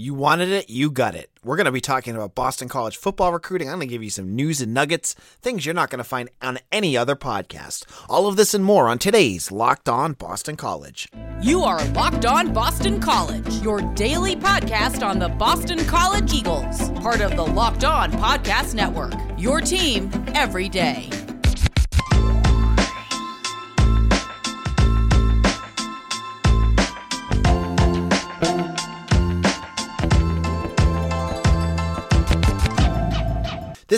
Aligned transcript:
You 0.00 0.14
wanted 0.14 0.50
it, 0.50 0.70
you 0.70 0.92
got 0.92 1.16
it. 1.16 1.28
We're 1.42 1.56
going 1.56 1.64
to 1.64 1.72
be 1.72 1.80
talking 1.80 2.14
about 2.14 2.36
Boston 2.36 2.68
College 2.68 2.96
football 2.96 3.32
recruiting. 3.32 3.68
I'm 3.68 3.78
going 3.78 3.88
to 3.88 3.92
give 3.92 4.04
you 4.04 4.10
some 4.10 4.36
news 4.36 4.60
and 4.60 4.72
nuggets, 4.72 5.14
things 5.42 5.66
you're 5.66 5.74
not 5.74 5.90
going 5.90 5.98
to 5.98 6.04
find 6.04 6.30
on 6.40 6.60
any 6.70 6.96
other 6.96 7.16
podcast. 7.16 7.84
All 8.08 8.28
of 8.28 8.36
this 8.36 8.54
and 8.54 8.64
more 8.64 8.88
on 8.88 9.00
today's 9.00 9.50
Locked 9.50 9.88
On 9.88 10.12
Boston 10.12 10.54
College. 10.54 11.08
You 11.42 11.64
are 11.64 11.84
Locked 11.86 12.26
On 12.26 12.52
Boston 12.52 13.00
College, 13.00 13.52
your 13.54 13.80
daily 13.94 14.36
podcast 14.36 15.04
on 15.04 15.18
the 15.18 15.30
Boston 15.30 15.84
College 15.86 16.32
Eagles, 16.32 16.90
part 17.00 17.20
of 17.20 17.34
the 17.34 17.44
Locked 17.44 17.82
On 17.82 18.12
Podcast 18.12 18.76
Network. 18.76 19.14
Your 19.36 19.60
team 19.60 20.12
every 20.28 20.68
day. 20.68 21.10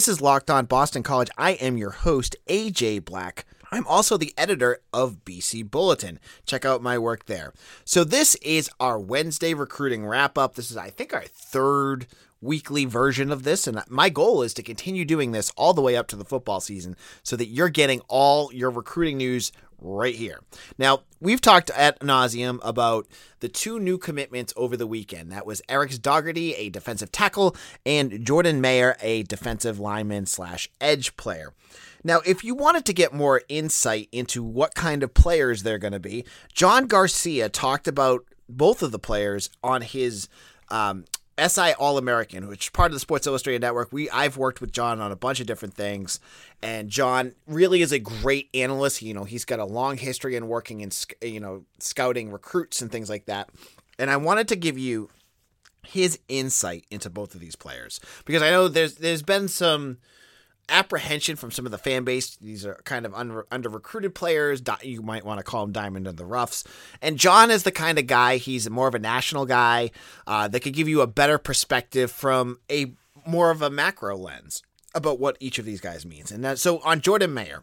This 0.01 0.09
is 0.09 0.23
Locked 0.23 0.49
On 0.49 0.65
Boston 0.65 1.03
College. 1.03 1.29
I 1.37 1.51
am 1.51 1.77
your 1.77 1.91
host, 1.91 2.35
AJ 2.49 3.05
Black. 3.05 3.45
I'm 3.71 3.87
also 3.87 4.17
the 4.17 4.33
editor 4.35 4.79
of 4.95 5.27
BC 5.27 5.71
Bulletin. 5.71 6.19
Check 6.47 6.65
out 6.65 6.83
my 6.83 6.97
work 6.97 7.27
there. 7.27 7.53
So, 7.85 8.03
this 8.03 8.35
is 8.37 8.71
our 8.81 8.99
Wednesday 8.99 9.53
recruiting 9.53 10.07
wrap 10.07 10.39
up. 10.39 10.55
This 10.55 10.71
is, 10.71 10.79
I 10.79 10.89
think, 10.89 11.13
our 11.13 11.25
third 11.25 12.07
weekly 12.41 12.85
version 12.85 13.31
of 13.31 13.43
this. 13.43 13.67
And 13.67 13.83
my 13.89 14.09
goal 14.09 14.43
is 14.43 14.55
to 14.55 14.63
continue 14.63 15.05
doing 15.05 15.33
this 15.33 15.53
all 15.57 15.75
the 15.75 15.83
way 15.83 15.97
up 15.97 16.07
to 16.09 16.17
the 16.17 16.25
football 16.25 16.61
season 16.61 16.97
so 17.23 17.37
that 17.37 17.49
you're 17.49 17.69
getting 17.69 18.01
all 18.09 18.53
your 18.53 18.71
recruiting 18.71 19.19
news 19.19 19.53
right 19.81 20.15
here. 20.15 20.41
Now, 20.79 21.01
we've 21.21 21.41
talked 21.41 21.71
at 21.71 22.01
nauseum 22.01 22.59
about 22.63 23.07
the 23.41 23.49
two 23.49 23.79
new 23.79 23.99
commitments 23.99 24.53
over 24.57 24.77
the 24.77 24.87
weekend. 24.87 25.33
That 25.33 25.47
was 25.47 25.63
Eryx 25.69 26.01
Daugherty, 26.01 26.55
a 26.55 26.69
defensive 26.69 27.11
tackle, 27.11 27.57
and 27.87 28.25
Jordan 28.25 28.61
Mayer, 28.61 28.97
a 29.01 29.23
defensive 29.23 29.79
lineman 29.79 30.27
slash 30.27 30.69
edge 30.81 31.17
player. 31.17 31.55
Now, 32.03 32.21
if 32.27 32.45
you 32.45 32.55
wanted 32.55 32.85
to 32.87 32.93
get 32.93 33.13
more 33.13 33.43
insight 33.49 34.09
into 34.13 34.43
what 34.43 34.75
kind 34.75 35.03
of 35.03 35.13
players 35.13 35.63
they're 35.63 35.79
going 35.79 35.93
to 35.93 36.01
be, 36.01 36.25
John 36.53 36.87
Garcia 36.87 37.49
talked 37.49 37.87
about 37.87 38.25
both 38.49 38.83
of 38.83 38.91
the 38.91 38.99
players 38.99 39.51
on 39.63 39.83
his 39.83 40.29
um, 40.71 41.05
SI 41.49 41.73
All 41.73 41.99
American, 41.99 42.49
which 42.49 42.67
is 42.67 42.71
part 42.71 42.87
of 42.87 42.95
the 42.95 43.01
Sports 43.01 43.27
Illustrated 43.27 43.63
Network. 43.63 43.93
We 43.93 44.11
I've 44.11 44.37
worked 44.37 44.61
with 44.61 44.73
John 44.73 45.01
on 45.01 45.13
a 45.13 45.17
bunch 45.17 45.41
of 45.41 45.47
different 45.47 45.75
things, 45.75 46.21
and 46.63 46.89
John 46.89 47.35
really 47.47 47.83
is 47.83 47.93
a 47.93 47.99
great 47.99 48.49
analyst. 48.55 49.03
You 49.03 49.15
know, 49.15 49.25
he's 49.25 49.45
got 49.45 49.59
a 49.59 49.65
long 49.65 49.97
history 49.97 50.37
in 50.37 50.49
working 50.49 50.81
in 50.81 50.91
you 51.23 51.41
know 51.41 51.65
scouting 51.79 52.31
recruits 52.31 52.83
and 52.83 52.91
things 52.91 53.09
like 53.09 53.27
that. 53.27 53.49
And 53.99 54.11
I 54.11 54.17
wanted 54.17 54.49
to 54.49 54.57
give 54.57 54.79
you 54.79 55.11
his 55.87 56.19
insight 56.29 56.85
into 56.91 57.11
both 57.11 57.35
of 57.35 57.41
these 57.41 57.57
players 57.57 58.01
because 58.25 58.43
I 58.43 58.51
know 58.51 58.69
there's 58.69 58.97
there's 58.97 59.23
been 59.23 59.49
some 59.49 59.99
apprehension 60.71 61.37
from 61.37 61.51
some 61.51 61.67
of 61.67 61.73
the 61.73 61.79
fan 61.79 62.05
base. 62.05 62.37
These 62.37 62.65
are 62.65 62.81
kind 62.85 63.05
of 63.05 63.15
under, 63.15 63.47
under 63.51 63.69
recruited 63.69 64.15
players. 64.15 64.63
You 64.83 65.03
might 65.03 65.25
want 65.25 65.39
to 65.39 65.45
call 65.45 65.65
them 65.65 65.73
diamond 65.73 66.07
in 66.07 66.17
the 66.17 66.25
roughs. 66.25 66.65
And 67.03 67.19
John 67.19 67.51
is 67.51 67.65
the 67.65 67.73
kind 67.73 67.99
of 67.99 68.07
guy. 68.07 68.37
He's 68.37 68.69
more 68.71 68.89
of 68.89 68.95
a 68.95 68.99
national 68.99 69.47
guy 69.47 69.91
uh, 70.27 70.49
that 70.49 70.61
could 70.61 70.75
give 70.75 70.89
you 70.89 71.01
a 71.01 71.07
better 71.07 71.39
perspective 71.39 72.11
from 72.11 72.59
a 72.71 72.93
more 73.27 73.51
of 73.51 73.61
a 73.61 73.71
macro 73.71 74.17
lens 74.17 74.63
about 74.95 75.21
what 75.21 75.37
each 75.41 75.59
of 75.59 75.65
these 75.65 75.81
guys 75.81 76.05
means. 76.05 76.31
And 76.31 76.45
that, 76.45 76.59
so 76.59 76.79
on 76.81 77.01
Jordan 77.01 77.33
Mayer, 77.33 77.63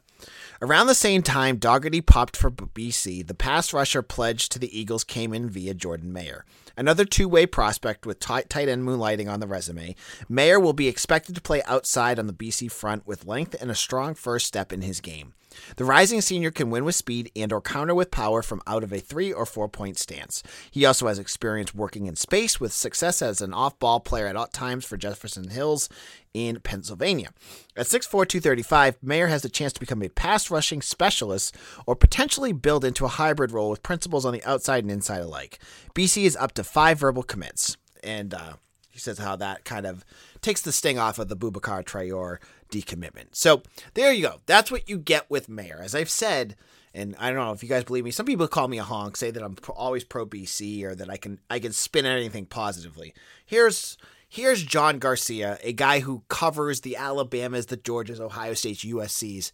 around 0.61 0.87
the 0.87 0.95
same 0.95 1.21
time 1.21 1.57
Daugherty 1.57 2.01
popped 2.01 2.37
for 2.37 2.49
BC, 2.49 3.25
the 3.27 3.33
pass 3.33 3.73
rusher 3.73 4.01
pledged 4.01 4.51
to 4.51 4.59
the 4.59 4.77
Eagles 4.77 5.03
came 5.03 5.33
in 5.33 5.49
via 5.49 5.73
Jordan 5.73 6.13
Mayer. 6.13 6.45
Another 6.75 7.05
two 7.05 7.27
way 7.27 7.45
prospect 7.45 8.05
with 8.05 8.19
tight, 8.19 8.49
tight 8.49 8.69
end 8.69 8.83
moonlighting 8.83 9.29
on 9.31 9.39
the 9.39 9.47
resume, 9.47 9.95
Mayer 10.29 10.59
will 10.59 10.73
be 10.73 10.87
expected 10.87 11.35
to 11.35 11.41
play 11.41 11.63
outside 11.63 12.19
on 12.19 12.27
the 12.27 12.33
BC 12.33 12.71
front 12.71 13.07
with 13.07 13.25
length 13.25 13.55
and 13.59 13.71
a 13.71 13.75
strong 13.75 14.13
first 14.13 14.45
step 14.45 14.71
in 14.71 14.81
his 14.81 15.01
game. 15.01 15.33
The 15.75 15.85
rising 15.85 16.21
senior 16.21 16.51
can 16.51 16.69
win 16.69 16.85
with 16.85 16.95
speed 16.95 17.31
and 17.35 17.51
or 17.51 17.61
counter 17.61 17.93
with 17.93 18.11
power 18.11 18.41
from 18.41 18.61
out 18.67 18.83
of 18.83 18.91
a 18.91 18.99
3 18.99 19.31
or 19.31 19.45
4 19.45 19.69
point 19.69 19.97
stance. 19.97 20.43
He 20.71 20.85
also 20.85 21.07
has 21.07 21.19
experience 21.19 21.73
working 21.75 22.05
in 22.05 22.15
space 22.15 22.59
with 22.59 22.73
success 22.73 23.21
as 23.21 23.41
an 23.41 23.53
off-ball 23.53 24.01
player 24.01 24.27
at 24.27 24.53
times 24.53 24.85
for 24.85 24.97
Jefferson 24.97 25.49
Hills 25.49 25.89
in 26.33 26.59
Pennsylvania. 26.59 27.29
At 27.75 27.87
6'4", 27.87 28.09
235, 28.09 28.97
Mayer 29.01 29.27
has 29.27 29.41
the 29.41 29.49
chance 29.49 29.73
to 29.73 29.79
become 29.79 30.03
a 30.03 30.09
pass 30.09 30.51
rushing 30.51 30.81
specialist 30.81 31.55
or 31.85 31.95
potentially 31.95 32.53
build 32.53 32.85
into 32.85 33.05
a 33.05 33.09
hybrid 33.09 33.51
role 33.51 33.69
with 33.69 33.83
principles 33.83 34.25
on 34.25 34.33
the 34.33 34.43
outside 34.43 34.83
and 34.83 34.91
inside 34.91 35.21
alike. 35.21 35.59
BC 35.95 36.23
is 36.23 36.35
up 36.35 36.53
to 36.53 36.63
five 36.63 36.99
verbal 36.99 37.23
commits, 37.23 37.77
and 38.03 38.33
uh, 38.33 38.53
he 38.89 38.99
says 38.99 39.19
how 39.19 39.35
that 39.35 39.63
kind 39.63 39.85
of 39.85 40.03
takes 40.41 40.61
the 40.61 40.71
sting 40.71 40.97
off 40.97 41.19
of 41.19 41.27
the 41.27 41.37
Boubacar 41.37 41.83
Traore 41.83 42.37
decommitment. 42.69 43.27
So 43.33 43.61
there 43.93 44.11
you 44.11 44.23
go. 44.23 44.41
That's 44.45 44.71
what 44.71 44.89
you 44.89 44.97
get 44.97 45.29
with 45.29 45.49
Mayer. 45.49 45.79
As 45.81 45.95
I've 45.95 46.09
said, 46.09 46.55
and 46.93 47.15
I 47.19 47.29
don't 47.29 47.37
know 47.37 47.51
if 47.51 47.61
you 47.61 47.69
guys 47.69 47.83
believe 47.83 48.03
me. 48.03 48.11
Some 48.11 48.25
people 48.25 48.47
call 48.47 48.67
me 48.67 48.79
a 48.79 48.83
honk, 48.83 49.17
say 49.17 49.31
that 49.31 49.43
I'm 49.43 49.55
always 49.75 50.03
pro 50.03 50.25
BC 50.25 50.83
or 50.83 50.95
that 50.95 51.09
I 51.09 51.17
can 51.17 51.39
I 51.49 51.59
can 51.59 51.71
spin 51.71 52.05
anything 52.05 52.45
positively. 52.45 53.13
Here's 53.45 53.97
here's 54.27 54.63
John 54.63 54.99
Garcia, 54.99 55.59
a 55.63 55.73
guy 55.73 55.99
who 55.99 56.23
covers 56.27 56.81
the 56.81 56.97
Alabamas, 56.97 57.67
the 57.67 57.77
Georgias, 57.77 58.19
Ohio 58.19 58.53
States, 58.53 58.83
USC's, 58.83 59.53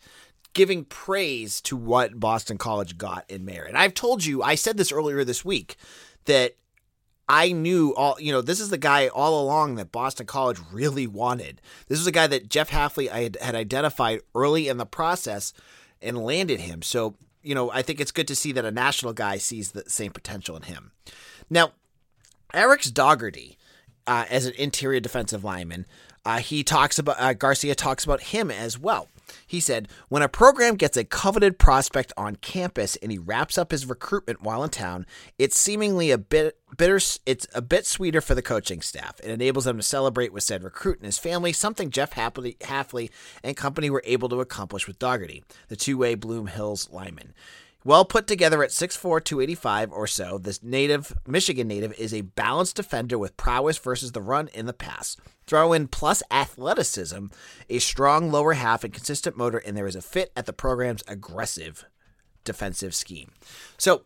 giving 0.53 0.85
praise 0.85 1.61
to 1.61 1.75
what 1.75 2.19
Boston 2.19 2.57
College 2.57 2.97
got 2.97 3.25
in 3.29 3.45
Mayer. 3.45 3.63
And 3.63 3.77
I've 3.77 3.93
told 3.93 4.23
you, 4.23 4.41
I 4.41 4.55
said 4.55 4.77
this 4.77 4.91
earlier 4.91 5.23
this 5.23 5.43
week 5.43 5.75
that 6.25 6.55
I 7.27 7.51
knew 7.51 7.93
all, 7.95 8.17
you 8.19 8.31
know, 8.31 8.41
this 8.41 8.59
is 8.59 8.69
the 8.69 8.77
guy 8.77 9.07
all 9.07 9.41
along 9.41 9.75
that 9.75 9.91
Boston 9.91 10.25
College 10.25 10.59
really 10.71 11.07
wanted. 11.07 11.61
This 11.87 11.99
was 11.99 12.07
a 12.07 12.11
guy 12.11 12.27
that 12.27 12.49
Jeff 12.49 12.69
Hafley 12.69 13.09
had, 13.09 13.37
had 13.41 13.55
identified 13.55 14.21
early 14.35 14.67
in 14.67 14.77
the 14.77 14.85
process 14.85 15.53
and 16.01 16.17
landed 16.17 16.59
him. 16.59 16.81
So, 16.81 17.15
you 17.41 17.55
know, 17.55 17.71
I 17.71 17.81
think 17.81 18.01
it's 18.01 18.11
good 18.11 18.27
to 18.27 18.35
see 18.35 18.51
that 18.51 18.65
a 18.65 18.71
national 18.71 19.13
guy 19.13 19.37
sees 19.37 19.71
the 19.71 19.89
same 19.89 20.11
potential 20.11 20.55
in 20.57 20.63
him. 20.63 20.91
Now, 21.49 21.71
Eryx 22.53 22.93
Daugherty, 22.93 23.57
uh, 24.05 24.25
as 24.29 24.45
an 24.45 24.53
interior 24.57 24.99
defensive 24.99 25.43
lineman, 25.43 25.85
uh, 26.25 26.39
he 26.39 26.63
talks 26.63 26.99
about 26.99 27.19
uh, 27.19 27.33
Garcia 27.33 27.75
talks 27.75 28.03
about 28.03 28.21
him 28.21 28.51
as 28.51 28.77
well. 28.77 29.07
He 29.45 29.59
said, 29.59 29.87
When 30.09 30.21
a 30.21 30.29
program 30.29 30.75
gets 30.75 30.97
a 30.97 31.03
coveted 31.03 31.59
prospect 31.59 32.13
on 32.17 32.37
campus 32.37 32.95
and 32.97 33.11
he 33.11 33.17
wraps 33.17 33.57
up 33.57 33.71
his 33.71 33.85
recruitment 33.85 34.41
while 34.41 34.63
in 34.63 34.69
town, 34.69 35.05
it's 35.37 35.57
seemingly 35.57 36.11
a 36.11 36.17
bit 36.17 36.57
bitter 36.77 36.99
it's 37.25 37.47
a 37.53 37.61
bit 37.61 37.85
sweeter 37.85 38.21
for 38.21 38.35
the 38.35 38.41
coaching 38.41 38.81
staff. 38.81 39.19
It 39.23 39.29
enables 39.29 39.65
them 39.65 39.77
to 39.77 39.83
celebrate 39.83 40.33
with 40.33 40.43
said 40.43 40.63
recruit 40.63 40.97
and 40.97 41.05
his 41.05 41.19
family, 41.19 41.53
something 41.53 41.89
Jeff 41.89 42.13
Hafley 42.13 43.09
and 43.43 43.57
company 43.57 43.89
were 43.89 44.03
able 44.05 44.29
to 44.29 44.41
accomplish 44.41 44.87
with 44.87 44.99
Daugherty, 44.99 45.43
the 45.67 45.75
two-way 45.75 46.15
Bloom 46.15 46.47
Hills 46.47 46.89
lineman. 46.91 47.33
Well 47.85 48.05
put 48.05 48.27
together 48.27 48.63
at 48.63 48.69
6'4, 48.69 49.23
285 49.23 49.91
or 49.91 50.07
so, 50.07 50.37
this 50.37 50.63
native 50.63 51.13
Michigan 51.27 51.67
native 51.67 51.93
is 51.99 52.13
a 52.13 52.21
balanced 52.21 52.77
defender 52.77 53.17
with 53.17 53.35
prowess 53.35 53.77
versus 53.77 54.13
the 54.13 54.21
run 54.21 54.47
in 54.53 54.67
the 54.67 54.73
pass. 54.73 55.17
Throw 55.47 55.73
in 55.73 55.89
plus 55.89 56.23
athleticism, 56.31 57.27
a 57.69 57.79
strong 57.79 58.31
lower 58.31 58.53
half, 58.53 58.85
and 58.85 58.93
consistent 58.93 59.35
motor, 59.35 59.57
and 59.57 59.75
there 59.75 59.87
is 59.87 59.97
a 59.97 60.01
fit 60.01 60.31
at 60.35 60.45
the 60.45 60.53
program's 60.53 61.03
aggressive 61.07 61.85
defensive 62.45 62.95
scheme. 62.95 63.31
So, 63.77 64.03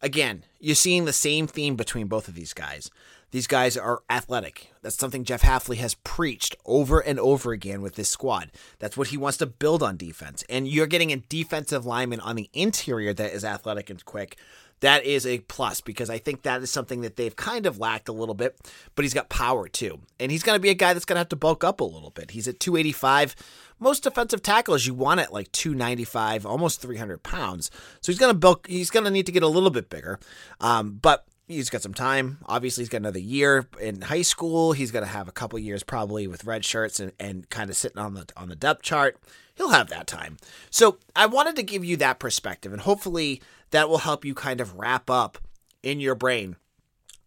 again, 0.00 0.44
you're 0.60 0.76
seeing 0.76 1.04
the 1.04 1.12
same 1.12 1.48
theme 1.48 1.74
between 1.74 2.06
both 2.06 2.28
of 2.28 2.34
these 2.34 2.52
guys. 2.52 2.90
These 3.30 3.46
guys 3.46 3.76
are 3.76 4.02
athletic. 4.10 4.72
That's 4.82 4.96
something 4.96 5.24
Jeff 5.24 5.42
Hafley 5.42 5.76
has 5.76 5.94
preached 5.94 6.56
over 6.64 7.00
and 7.00 7.18
over 7.20 7.52
again 7.52 7.82
with 7.82 7.94
this 7.94 8.08
squad. 8.08 8.50
That's 8.78 8.96
what 8.96 9.08
he 9.08 9.16
wants 9.16 9.38
to 9.38 9.46
build 9.46 9.82
on 9.82 9.96
defense. 9.96 10.44
And 10.48 10.66
you're 10.66 10.86
getting 10.86 11.12
a 11.12 11.16
defensive 11.16 11.86
lineman 11.86 12.20
on 12.20 12.36
the 12.36 12.50
interior 12.52 13.14
that 13.14 13.32
is 13.32 13.44
athletic 13.44 13.90
and 13.90 14.04
quick 14.04 14.36
that 14.80 15.04
is 15.04 15.26
a 15.26 15.38
plus 15.40 15.80
because 15.80 16.10
I 16.10 16.18
think 16.18 16.42
that 16.42 16.62
is 16.62 16.70
something 16.70 17.02
that 17.02 17.16
they've 17.16 17.36
kind 17.36 17.66
of 17.66 17.78
lacked 17.78 18.08
a 18.08 18.12
little 18.12 18.34
bit, 18.34 18.58
but 18.94 19.04
he's 19.04 19.14
got 19.14 19.28
power 19.28 19.68
too. 19.68 20.00
And 20.18 20.32
he's 20.32 20.42
going 20.42 20.56
to 20.56 20.60
be 20.60 20.70
a 20.70 20.74
guy 20.74 20.92
that's 20.92 21.04
going 21.04 21.16
to 21.16 21.20
have 21.20 21.28
to 21.30 21.36
bulk 21.36 21.62
up 21.62 21.80
a 21.80 21.84
little 21.84 22.10
bit. 22.10 22.32
He's 22.32 22.48
at 22.48 22.60
285. 22.60 23.36
Most 23.78 24.02
defensive 24.02 24.42
tackles 24.42 24.86
you 24.86 24.94
want 24.94 25.20
at 25.20 25.32
like 25.32 25.52
295, 25.52 26.46
almost 26.46 26.80
300 26.80 27.22
pounds. 27.22 27.70
So 28.00 28.10
he's 28.10 28.18
going 28.18 28.32
to 28.32 28.38
bulk, 28.38 28.66
he's 28.66 28.90
going 28.90 29.04
to 29.04 29.10
need 29.10 29.26
to 29.26 29.32
get 29.32 29.42
a 29.42 29.48
little 29.48 29.70
bit 29.70 29.90
bigger. 29.90 30.18
Um, 30.60 30.98
but 31.00 31.26
he's 31.52 31.70
got 31.70 31.82
some 31.82 31.94
time. 31.94 32.38
Obviously, 32.46 32.82
he's 32.82 32.88
got 32.88 32.98
another 32.98 33.18
year 33.18 33.66
in 33.80 34.02
high 34.02 34.22
school. 34.22 34.72
He's 34.72 34.90
going 34.90 35.04
to 35.04 35.10
have 35.10 35.28
a 35.28 35.32
couple 35.32 35.58
years 35.58 35.82
probably 35.82 36.26
with 36.26 36.44
red 36.44 36.64
shirts 36.64 37.00
and, 37.00 37.12
and 37.18 37.48
kind 37.50 37.70
of 37.70 37.76
sitting 37.76 37.98
on 37.98 38.14
the 38.14 38.26
on 38.36 38.48
the 38.48 38.56
depth 38.56 38.82
chart. 38.82 39.18
He'll 39.54 39.70
have 39.70 39.88
that 39.88 40.06
time. 40.06 40.38
So 40.70 40.98
I 41.14 41.26
wanted 41.26 41.56
to 41.56 41.62
give 41.62 41.84
you 41.84 41.96
that 41.98 42.18
perspective, 42.18 42.72
and 42.72 42.82
hopefully 42.82 43.42
that 43.70 43.88
will 43.88 43.98
help 43.98 44.24
you 44.24 44.34
kind 44.34 44.60
of 44.60 44.78
wrap 44.78 45.10
up 45.10 45.38
in 45.82 46.00
your 46.00 46.14
brain 46.14 46.56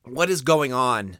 what 0.04 0.30
is 0.30 0.42
going 0.42 0.74
on 0.74 1.18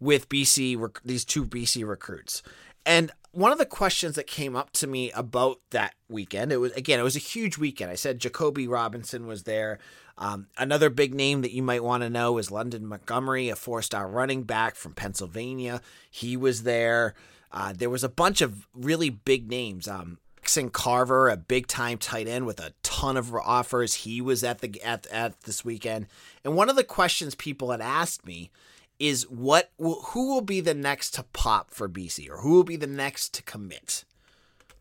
with 0.00 0.28
BC 0.28 0.98
these 1.04 1.24
two 1.24 1.44
BC 1.44 1.86
recruits. 1.86 2.42
And 2.84 3.10
one 3.36 3.52
of 3.52 3.58
the 3.58 3.66
questions 3.66 4.14
that 4.14 4.26
came 4.26 4.56
up 4.56 4.72
to 4.72 4.86
me 4.86 5.12
about 5.12 5.60
that 5.70 5.94
weekend, 6.08 6.52
it 6.52 6.56
was 6.56 6.72
again, 6.72 6.98
it 6.98 7.02
was 7.02 7.16
a 7.16 7.20
huge 7.20 7.58
weekend. 7.58 7.90
I 7.90 7.94
said 7.94 8.18
Jacoby 8.18 8.66
Robinson 8.66 9.26
was 9.26 9.42
there. 9.42 9.78
Um, 10.16 10.46
another 10.56 10.88
big 10.88 11.14
name 11.14 11.42
that 11.42 11.52
you 11.52 11.62
might 11.62 11.84
want 11.84 12.02
to 12.02 12.08
know 12.08 12.38
is 12.38 12.50
London 12.50 12.86
Montgomery, 12.86 13.50
a 13.50 13.56
four-star 13.56 14.08
running 14.08 14.44
back 14.44 14.74
from 14.74 14.94
Pennsylvania. 14.94 15.82
He 16.10 16.34
was 16.38 16.62
there. 16.62 17.12
Uh, 17.52 17.74
there 17.76 17.90
was 17.90 18.02
a 18.02 18.08
bunch 18.08 18.40
of 18.40 18.66
really 18.74 19.10
big 19.10 19.50
names. 19.50 19.86
Um, 19.86 20.16
Jackson 20.46 20.70
Carver, 20.70 21.28
a 21.28 21.36
big 21.36 21.66
time 21.66 21.98
tight 21.98 22.28
end 22.28 22.46
with 22.46 22.60
a 22.60 22.72
ton 22.84 23.16
of 23.16 23.34
offers. 23.34 23.94
He 23.94 24.20
was 24.20 24.44
at 24.44 24.60
the 24.60 24.80
at 24.80 25.04
at 25.08 25.40
this 25.40 25.64
weekend. 25.64 26.06
And 26.44 26.54
one 26.54 26.70
of 26.70 26.76
the 26.76 26.84
questions 26.84 27.34
people 27.34 27.72
had 27.72 27.80
asked 27.80 28.24
me 28.24 28.52
is 28.98 29.28
what 29.28 29.70
who 29.78 30.28
will 30.28 30.40
be 30.40 30.60
the 30.60 30.74
next 30.74 31.12
to 31.12 31.22
pop 31.22 31.70
for 31.70 31.88
BC 31.88 32.30
or 32.30 32.38
who 32.38 32.52
will 32.54 32.64
be 32.64 32.76
the 32.76 32.86
next 32.86 33.34
to 33.34 33.42
commit? 33.42 34.04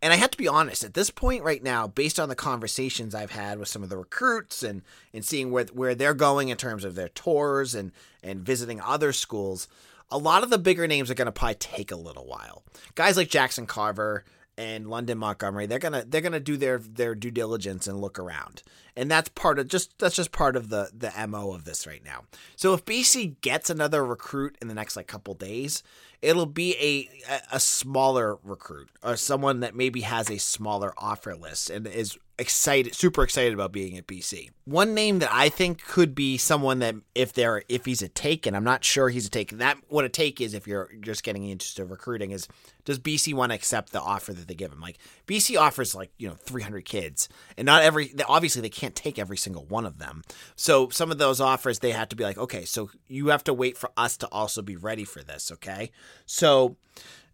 And 0.01 0.13
I 0.13 0.17
have 0.17 0.31
to 0.31 0.37
be 0.37 0.47
honest, 0.47 0.83
at 0.83 0.93
this 0.93 1.09
point 1.09 1.43
right 1.43 1.63
now, 1.63 1.87
based 1.87 2.19
on 2.19 2.29
the 2.29 2.35
conversations 2.35 3.15
I've 3.15 3.31
had 3.31 3.57
with 3.57 3.67
some 3.67 3.81
of 3.81 3.89
the 3.89 3.97
recruits 3.97 4.61
and 4.61 4.81
and 5.13 5.25
seeing 5.25 5.51
where 5.51 5.65
where 5.73 5.95
they're 5.95 6.13
going 6.13 6.49
in 6.49 6.57
terms 6.57 6.83
of 6.83 6.95
their 6.95 7.09
tours 7.09 7.73
and 7.73 7.91
and 8.21 8.41
visiting 8.41 8.79
other 8.81 9.13
schools, 9.13 9.67
a 10.11 10.17
lot 10.17 10.43
of 10.43 10.49
the 10.49 10.57
bigger 10.57 10.87
names 10.87 11.09
are 11.09 11.15
going 11.15 11.25
to 11.25 11.31
probably 11.31 11.55
take 11.55 11.91
a 11.91 11.95
little 11.95 12.25
while. 12.25 12.63
Guys 12.95 13.17
like 13.17 13.29
Jackson 13.29 13.65
Carver, 13.65 14.23
and 14.57 14.89
London 14.89 15.17
Montgomery, 15.17 15.65
they're 15.65 15.79
gonna 15.79 16.05
they're 16.05 16.21
gonna 16.21 16.39
do 16.39 16.57
their 16.57 16.77
their 16.79 17.15
due 17.15 17.31
diligence 17.31 17.87
and 17.87 17.99
look 17.99 18.17
around, 18.17 18.63
and 18.95 19.09
that's 19.09 19.29
part 19.29 19.59
of 19.59 19.67
just 19.67 19.97
that's 19.99 20.15
just 20.15 20.31
part 20.31 20.55
of 20.55 20.69
the 20.69 20.89
the 20.97 21.11
mo 21.27 21.51
of 21.51 21.65
this 21.65 21.85
right 21.85 22.03
now. 22.03 22.23
So 22.55 22.73
if 22.73 22.85
BC 22.85 23.41
gets 23.41 23.69
another 23.69 24.05
recruit 24.05 24.57
in 24.61 24.67
the 24.67 24.73
next 24.73 24.95
like 24.95 25.07
couple 25.07 25.33
days, 25.33 25.83
it'll 26.25 26.45
be 26.45 26.75
a 26.79 27.09
a 27.51 27.59
smaller 27.59 28.37
recruit 28.43 28.89
or 29.03 29.15
someone 29.15 29.59
that 29.61 29.75
maybe 29.75 30.01
has 30.01 30.29
a 30.29 30.37
smaller 30.37 30.93
offer 30.97 31.35
list 31.35 31.69
and 31.69 31.87
is 31.87 32.17
excited, 32.37 32.93
super 32.93 33.23
excited 33.23 33.53
about 33.53 33.71
being 33.71 33.97
at 33.97 34.07
BC. 34.07 34.49
One 34.65 34.93
name 34.93 35.19
that 35.19 35.29
I 35.31 35.49
think 35.49 35.83
could 35.85 36.15
be 36.15 36.37
someone 36.37 36.79
that 36.79 36.95
if 37.13 37.33
they're 37.33 37.63
if 37.69 37.85
he's 37.85 38.01
a 38.01 38.09
take, 38.09 38.45
and 38.45 38.55
I'm 38.55 38.63
not 38.63 38.83
sure 38.83 39.09
he's 39.09 39.27
a 39.27 39.29
take. 39.29 39.51
That 39.51 39.77
what 39.87 40.05
a 40.05 40.09
take 40.09 40.41
is 40.41 40.53
if 40.53 40.67
you're 40.67 40.89
just 41.01 41.23
getting 41.23 41.43
into 41.43 41.85
recruiting 41.85 42.31
is 42.31 42.47
does 42.83 42.99
BC 42.99 43.33
want 43.33 43.51
to 43.51 43.55
accept 43.55 43.91
the 43.91 44.01
offer 44.01 44.33
that 44.33 44.47
they 44.47 44.53
give 44.53 44.71
him? 44.71 44.81
Like 44.81 44.97
BC 45.27 45.59
offers 45.59 45.95
like 45.95 46.11
you 46.17 46.27
know 46.27 46.35
300 46.35 46.85
kids, 46.85 47.29
and 47.57 47.65
not 47.65 47.83
every 47.83 48.13
obviously 48.27 48.61
they 48.61 48.69
can't 48.69 48.95
take 48.95 49.17
every 49.19 49.37
single 49.37 49.65
one 49.65 49.85
of 49.85 49.99
them. 49.99 50.23
So 50.55 50.89
some 50.89 51.11
of 51.11 51.17
those 51.17 51.39
offers 51.39 51.79
they 51.79 51.91
have 51.91 52.09
to 52.09 52.15
be 52.15 52.23
like, 52.23 52.37
okay, 52.37 52.65
so 52.65 52.89
you 53.07 53.27
have 53.27 53.43
to 53.45 53.53
wait 53.53 53.77
for 53.77 53.91
us 53.95 54.17
to 54.17 54.27
also 54.27 54.61
be 54.61 54.75
ready 54.75 55.03
for 55.03 55.21
this. 55.21 55.51
Okay, 55.51 55.91
so 56.25 56.75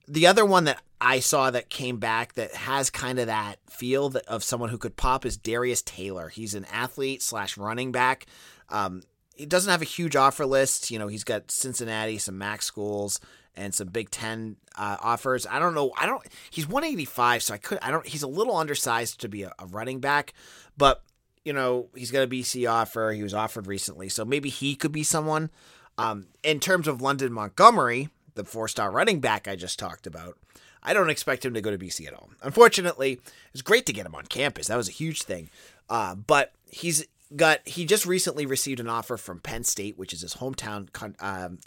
the 0.08 0.28
other 0.28 0.46
one 0.46 0.66
that 0.66 0.82
I 1.00 1.20
saw 1.20 1.50
that 1.52 1.70
came 1.70 1.98
back 1.98 2.34
that 2.34 2.54
has 2.54 2.90
kind 2.90 3.18
of 3.18 3.28
that 3.28 3.58
feel 3.70 4.10
that, 4.10 4.26
of 4.28 4.44
someone 4.44 4.70
who 4.70 4.78
could 4.78 4.96
pop 4.96 5.26
is 5.26 5.38
Darius 5.38 5.82
Taylor. 5.82 6.30
He's 6.30 6.54
an 6.54 6.66
athlete 6.72 7.24
slash 7.24 7.58
running 7.58 7.92
back. 7.92 8.28
Um, 8.70 9.02
he 9.36 9.46
doesn't 9.46 9.72
have 9.72 9.82
a 9.82 9.86
huge 9.86 10.16
offer 10.16 10.46
list. 10.46 10.92
You 10.92 11.00
know, 11.00 11.08
he's 11.08 11.24
got 11.24 11.50
Cincinnati, 11.50 12.20
some 12.20 12.38
MAC 12.38 12.62
schools, 12.62 13.20
and 13.56 13.74
some 13.74 13.88
Big 13.88 14.12
Ten 14.12 14.58
uh, 14.78 14.98
offers. 15.02 15.48
I 15.48 15.58
don't 15.60 15.74
know. 15.74 15.92
I 15.98 16.06
don't. 16.06 16.24
He's 16.52 16.68
185, 16.68 17.44
so 17.44 17.54
I 17.56 17.58
could. 17.58 17.80
I 17.82 17.90
don't. 17.90 18.06
He's 18.06 18.24
a 18.24 18.28
little 18.28 18.56
undersized 18.56 19.22
to 19.22 19.30
be 19.30 19.44
a, 19.44 19.54
a 19.58 19.66
running 19.66 20.00
back, 20.00 20.34
but 20.78 21.04
you 21.44 21.54
know, 21.54 21.90
he's 21.96 22.12
got 22.12 22.24
a 22.24 22.28
BC 22.28 22.70
offer. 22.72 23.12
He 23.12 23.24
was 23.24 23.34
offered 23.34 23.66
recently, 23.66 24.10
so 24.10 24.24
maybe 24.24 24.50
he 24.50 24.76
could 24.76 24.92
be 24.92 25.04
someone. 25.04 25.50
Um, 25.98 26.28
in 26.44 26.60
terms 26.60 26.88
of 26.88 27.02
London 27.02 27.34
Montgomery, 27.34 28.10
the 28.46 28.52
four 28.52 28.68
star 28.68 28.92
running 28.92 29.20
back 29.20 29.48
I 29.48 29.56
just 29.56 29.80
talked 29.80 30.08
about, 30.08 30.38
I 30.84 30.94
don't 30.94 31.10
expect 31.10 31.46
him 31.46 31.54
to 31.54 31.62
go 31.62 31.72
to 31.72 31.78
BC 31.78 32.08
at 32.08 32.14
all. 32.14 32.32
Unfortunately, 32.42 33.20
it's 33.54 33.62
great 33.62 33.86
to 33.86 33.94
get 33.94 34.06
him 34.06 34.16
on 34.16 34.26
campus. 34.26 34.68
That 34.68 34.78
was 34.78 34.90
a 34.90 34.94
huge 34.94 35.24
thing. 35.24 35.50
Uh, 35.90 36.16
but 36.16 36.54
he's 36.70 37.06
got 37.36 37.60
he 37.68 37.86
just 37.86 38.06
recently 38.06 38.46
received 38.46 38.80
an 38.80 38.90
offer 38.90 39.18
from 39.18 39.40
Penn 39.40 39.64
State, 39.64 39.98
which 39.98 40.14
is 40.14 40.22
his 40.22 40.36
hometown, 40.36 40.90
um, 41.22 41.60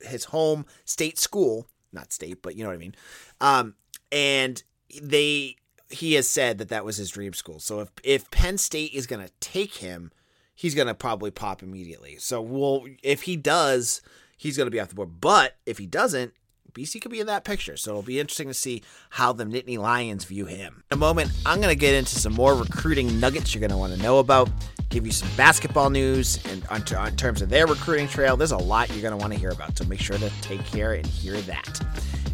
his 0.00 0.24
home 0.26 0.66
state 0.84 1.18
school, 1.18 1.66
not 1.92 2.12
state, 2.12 2.42
but 2.42 2.56
you 2.56 2.62
know 2.62 2.68
what 2.68 2.76
I 2.76 2.78
mean. 2.78 2.94
Um, 3.40 3.74
and 4.12 4.62
they 5.00 5.56
he 5.90 6.14
has 6.14 6.28
said 6.28 6.58
that 6.58 6.68
that 6.68 6.84
was 6.84 6.96
his 6.96 7.10
dream 7.10 7.32
school. 7.32 7.60
So 7.60 7.80
if 7.80 7.90
if 8.02 8.30
Penn 8.30 8.58
State 8.58 8.92
is 8.92 9.06
going 9.06 9.24
to 9.24 9.32
take 9.40 9.76
him, 9.76 10.12
he's 10.54 10.74
going 10.74 10.88
to 10.88 10.94
probably 10.94 11.30
pop 11.30 11.62
immediately. 11.62 12.16
So 12.18 12.42
we'll 12.42 12.84
if 13.02 13.22
he 13.22 13.36
does 13.36 14.02
he's 14.38 14.56
going 14.56 14.66
to 14.66 14.70
be 14.70 14.80
off 14.80 14.88
the 14.88 14.94
board. 14.94 15.20
But 15.20 15.56
if 15.66 15.76
he 15.76 15.86
doesn't, 15.86 16.32
BC 16.72 17.00
could 17.02 17.10
be 17.10 17.20
in 17.20 17.26
that 17.26 17.44
picture. 17.44 17.76
So 17.76 17.90
it'll 17.90 18.02
be 18.02 18.20
interesting 18.20 18.48
to 18.48 18.54
see 18.54 18.82
how 19.10 19.32
the 19.32 19.44
Nittany 19.44 19.78
Lions 19.78 20.24
view 20.24 20.46
him. 20.46 20.84
In 20.90 20.96
a 20.96 20.98
moment, 20.98 21.30
I'm 21.44 21.60
going 21.60 21.74
to 21.74 21.78
get 21.78 21.94
into 21.94 22.14
some 22.14 22.32
more 22.34 22.54
recruiting 22.54 23.18
nuggets 23.20 23.54
you're 23.54 23.60
going 23.60 23.70
to 23.70 23.76
want 23.76 23.94
to 23.94 24.02
know 24.02 24.18
about, 24.18 24.48
give 24.88 25.04
you 25.04 25.12
some 25.12 25.28
basketball 25.36 25.90
news, 25.90 26.38
and 26.46 26.64
on, 26.68 26.82
t- 26.82 26.94
on 26.94 27.16
terms 27.16 27.42
of 27.42 27.48
their 27.48 27.66
recruiting 27.66 28.06
trail, 28.06 28.36
there's 28.36 28.52
a 28.52 28.56
lot 28.56 28.88
you're 28.90 29.02
going 29.02 29.12
to 29.12 29.18
want 29.18 29.32
to 29.32 29.38
hear 29.38 29.50
about. 29.50 29.76
So 29.76 29.84
make 29.84 30.00
sure 30.00 30.16
to 30.18 30.30
take 30.40 30.64
care 30.66 30.94
and 30.94 31.06
hear 31.06 31.40
that. 31.42 31.80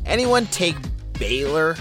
Anyone 0.04 0.46
take 0.46 0.76
Baylor 1.18 1.76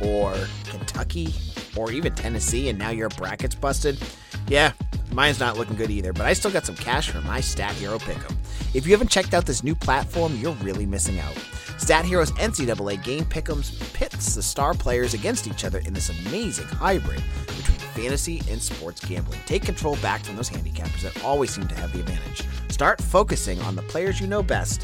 or 0.00 0.34
Kentucky 0.64 1.32
or 1.76 1.92
even 1.92 2.14
Tennessee 2.14 2.68
and 2.70 2.78
now 2.78 2.90
your 2.90 3.10
bracket's 3.10 3.54
busted? 3.54 3.98
Yeah, 4.48 4.72
mine's 5.12 5.40
not 5.40 5.56
looking 5.56 5.76
good 5.76 5.90
either, 5.90 6.12
but 6.12 6.26
I 6.26 6.32
still 6.32 6.50
got 6.50 6.66
some 6.66 6.76
cash 6.76 7.10
from 7.10 7.26
my 7.26 7.40
Stat 7.40 7.72
Hero 7.72 7.98
pick'em. 7.98 8.34
If 8.74 8.86
you 8.86 8.92
haven't 8.92 9.10
checked 9.10 9.34
out 9.34 9.46
this 9.46 9.64
new 9.64 9.74
platform, 9.74 10.36
you're 10.36 10.54
really 10.54 10.86
missing 10.86 11.18
out. 11.18 11.36
Stat 11.78 12.04
Hero's 12.04 12.30
NCAA 12.32 13.02
game 13.02 13.24
pick'ems 13.24 13.78
pits 13.94 14.34
the 14.34 14.42
star 14.42 14.74
players 14.74 15.14
against 15.14 15.46
each 15.46 15.64
other 15.64 15.78
in 15.78 15.94
this 15.94 16.10
amazing 16.10 16.66
hybrid 16.66 17.22
between 17.46 17.78
fantasy 17.78 18.42
and 18.50 18.60
sports 18.60 19.04
gambling. 19.04 19.40
Take 19.46 19.62
control 19.62 19.96
back 19.96 20.24
from 20.24 20.36
those 20.36 20.50
handicappers 20.50 21.02
that 21.02 21.24
always 21.24 21.50
seem 21.50 21.66
to 21.68 21.74
have 21.74 21.92
the 21.92 22.00
advantage. 22.00 22.44
Start 22.68 23.00
focusing 23.00 23.60
on 23.62 23.76
the 23.76 23.82
players 23.82 24.20
you 24.20 24.26
know 24.26 24.42
best 24.42 24.82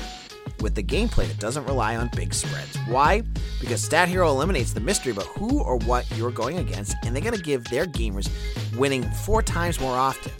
with 0.60 0.74
the 0.74 0.82
gameplay 0.82 1.26
that 1.28 1.38
doesn't 1.38 1.64
rely 1.64 1.96
on 1.96 2.10
big 2.14 2.32
spreads. 2.32 2.76
Why? 2.88 3.22
Because 3.60 3.82
Stat 3.82 4.08
Hero 4.08 4.28
eliminates 4.28 4.72
the 4.72 4.80
mystery 4.80 5.12
about 5.12 5.26
who 5.26 5.62
or 5.62 5.76
what 5.78 6.10
you're 6.16 6.30
going 6.30 6.58
against, 6.58 6.96
and 7.04 7.14
they're 7.14 7.22
going 7.22 7.36
to 7.36 7.42
give 7.42 7.64
their 7.64 7.86
gamers 7.86 8.30
winning 8.76 9.02
four 9.02 9.42
times 9.42 9.80
more 9.80 9.96
often. 9.96 10.32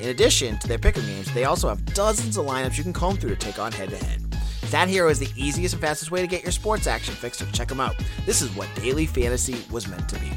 In 0.00 0.10
addition 0.10 0.58
to 0.58 0.68
their 0.68 0.78
pick'em 0.78 1.06
games, 1.06 1.32
they 1.34 1.44
also 1.44 1.68
have 1.68 1.84
dozens 1.94 2.36
of 2.36 2.46
lineups 2.46 2.76
you 2.76 2.84
can 2.84 2.92
comb 2.92 3.16
through 3.16 3.30
to 3.30 3.36
take 3.36 3.58
on 3.58 3.72
head 3.72 3.90
to 3.90 3.96
head. 3.96 4.22
Stat 4.64 4.88
Hero 4.88 5.08
is 5.08 5.18
the 5.18 5.30
easiest 5.34 5.74
and 5.74 5.82
fastest 5.82 6.10
way 6.10 6.20
to 6.20 6.26
get 6.26 6.42
your 6.42 6.52
sports 6.52 6.86
action 6.86 7.14
fixed, 7.14 7.40
so 7.40 7.46
check 7.52 7.68
them 7.68 7.80
out. 7.80 7.96
This 8.26 8.42
is 8.42 8.54
what 8.54 8.68
daily 8.76 9.06
fantasy 9.06 9.64
was 9.70 9.88
meant 9.88 10.08
to 10.10 10.20
be. 10.20 10.30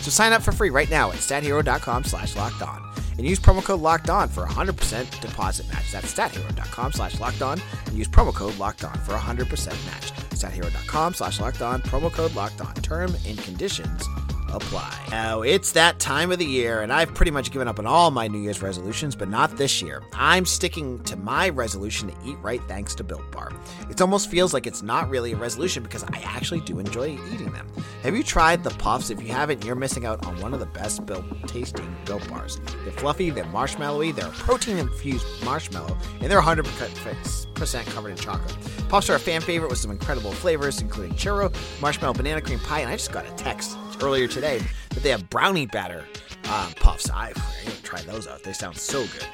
So 0.00 0.10
sign 0.10 0.32
up 0.32 0.42
for 0.42 0.52
free 0.52 0.70
right 0.70 0.90
now 0.90 1.10
at 1.10 1.18
stathero.com 1.18 2.04
slash 2.04 2.34
locked 2.34 2.62
on 2.62 2.94
and 3.18 3.26
use 3.26 3.38
promo 3.38 3.62
code 3.62 3.80
locked 3.80 4.10
on 4.10 4.28
for 4.28 4.44
a 4.44 4.48
100% 4.48 5.20
deposit 5.20 5.68
match. 5.72 5.92
That's 5.92 6.12
stathero.com 6.12 6.92
slash 6.92 7.20
locked 7.20 7.42
on 7.42 7.60
and 7.86 7.94
use 7.94 8.08
promo 8.08 8.34
code 8.34 8.58
locked 8.58 8.84
on 8.84 8.94
for 9.00 9.14
a 9.14 9.18
100% 9.18 9.66
match. 9.86 10.12
Stathero.com 10.30 11.14
slash 11.14 11.40
locked 11.40 11.62
on, 11.62 11.82
promo 11.82 12.12
code 12.12 12.34
locked 12.34 12.60
on. 12.60 12.74
Term 12.74 13.14
and 13.26 13.38
conditions 13.38 14.08
apply. 14.54 14.98
Now, 15.10 15.42
it's 15.42 15.72
that 15.72 15.98
time 15.98 16.30
of 16.30 16.38
the 16.38 16.44
year, 16.44 16.82
and 16.82 16.92
I've 16.92 17.12
pretty 17.14 17.30
much 17.30 17.50
given 17.50 17.68
up 17.68 17.78
on 17.78 17.86
all 17.86 18.10
my 18.10 18.28
New 18.28 18.38
Year's 18.38 18.62
resolutions, 18.62 19.14
but 19.14 19.28
not 19.28 19.56
this 19.56 19.82
year. 19.82 20.02
I'm 20.12 20.46
sticking 20.46 21.02
to 21.04 21.16
my 21.16 21.48
resolution 21.48 22.08
to 22.08 22.14
eat 22.24 22.36
right 22.42 22.62
thanks 22.68 22.94
to 22.96 23.04
Built 23.04 23.30
Bar. 23.30 23.52
It 23.90 24.00
almost 24.00 24.30
feels 24.30 24.54
like 24.54 24.66
it's 24.66 24.82
not 24.82 25.08
really 25.08 25.32
a 25.32 25.36
resolution 25.36 25.82
because 25.82 26.04
I 26.04 26.22
actually 26.24 26.60
do 26.60 26.78
enjoy 26.78 27.18
eating 27.32 27.52
them. 27.52 27.66
Have 28.02 28.16
you 28.16 28.22
tried 28.22 28.64
the 28.64 28.70
puffs? 28.70 29.10
If 29.10 29.22
you 29.22 29.28
haven't, 29.28 29.64
you're 29.64 29.74
missing 29.74 30.06
out 30.06 30.24
on 30.26 30.40
one 30.40 30.54
of 30.54 30.60
the 30.60 30.66
best 30.66 31.06
built 31.06 31.24
tasting 31.46 31.96
Built 32.04 32.28
Bars. 32.28 32.60
They're 32.84 32.92
fluffy, 32.92 33.30
they're 33.30 33.44
marshmallowy, 33.44 34.14
they're 34.14 34.28
protein 34.28 34.78
infused 34.78 35.26
marshmallow, 35.44 35.96
and 36.20 36.30
they're 36.30 36.40
100% 36.40 37.86
covered 37.86 38.10
in 38.10 38.16
chocolate. 38.16 38.56
Puffs 38.88 39.08
are 39.08 39.14
a 39.14 39.18
fan 39.18 39.40
favorite 39.40 39.70
with 39.70 39.78
some 39.78 39.90
incredible 39.90 40.32
flavors, 40.32 40.80
including 40.80 41.14
churro, 41.14 41.54
marshmallow, 41.80 42.14
banana 42.14 42.40
cream 42.40 42.58
pie, 42.60 42.80
and 42.80 42.90
I 42.90 42.96
just 42.96 43.12
got 43.12 43.26
a 43.26 43.30
text 43.32 43.76
earlier 44.02 44.26
today 44.28 44.43
that 44.50 45.02
they 45.02 45.10
have 45.10 45.28
brownie 45.30 45.66
batter 45.66 46.04
uh, 46.44 46.70
puffs. 46.76 47.10
I, 47.10 47.30
I 47.30 47.70
try 47.82 48.02
those 48.02 48.26
out. 48.26 48.42
They 48.42 48.52
sound 48.52 48.76
so 48.76 49.02
good. 49.02 49.26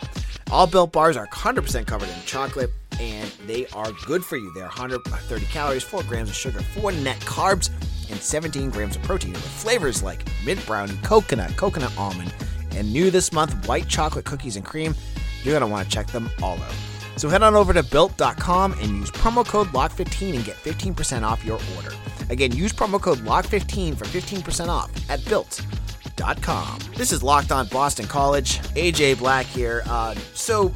All 0.51 0.67
built 0.67 0.93
bars 0.93 1.17
are 1.17 1.27
100% 1.29 1.87
covered 1.87 2.09
in 2.09 2.15
chocolate 2.27 2.71
and 3.01 3.31
they 3.47 3.67
are 3.69 3.93
good 4.07 4.25
for 4.25 4.37
you. 4.37 4.53
They're 4.55 4.65
130 4.65 5.45
calories, 5.47 5.83
4 5.83 6.03
grams 6.05 6.29
of 6.29 6.35
sugar, 6.35 6.61
4 6.61 6.93
net 6.93 7.19
carbs, 7.21 7.71
and 8.11 8.21
17 8.21 8.71
grams 8.71 8.97
of 8.97 9.03
protein 9.03 9.33
with 9.33 9.47
flavors 9.47 10.03
like 10.03 10.25
mint 10.45 10.65
brownie, 10.67 10.97
coconut, 11.03 11.57
coconut 11.57 11.97
almond, 11.97 12.35
and 12.73 12.93
new 12.93 13.11
this 13.11 13.33
month, 13.33 13.67
white 13.69 13.89
chocolate 13.89 14.25
cookies 14.25 14.57
and 14.57 14.65
cream. 14.65 14.95
You're 15.43 15.53
going 15.53 15.61
to 15.63 15.67
want 15.67 15.89
to 15.89 15.95
check 15.95 16.09
them 16.09 16.29
all 16.43 16.59
out. 16.59 16.75
So 17.17 17.29
head 17.29 17.43
on 17.43 17.55
over 17.55 17.73
to 17.73 17.83
built.com 17.83 18.73
and 18.73 18.97
use 18.97 19.11
promo 19.11 19.47
code 19.47 19.69
LOCK15 19.69 20.37
and 20.37 20.45
get 20.45 20.57
15% 20.57 21.23
off 21.23 21.45
your 21.45 21.61
order. 21.77 21.93
Again, 22.31 22.53
use 22.53 22.73
promo 22.73 23.01
code 23.01 23.19
LOCK15 23.19 23.97
for 23.97 24.05
15% 24.07 24.69
off 24.69 24.91
at 25.11 25.25
built.com. 25.27 26.79
This 26.97 27.13
is 27.13 27.23
Locked 27.23 27.53
On 27.53 27.67
Boston 27.67 28.07
College. 28.07 28.61
AJ 28.75 29.19
Black 29.19 29.47
here. 29.47 29.83
Uh, 29.87 30.15
so 30.33 30.73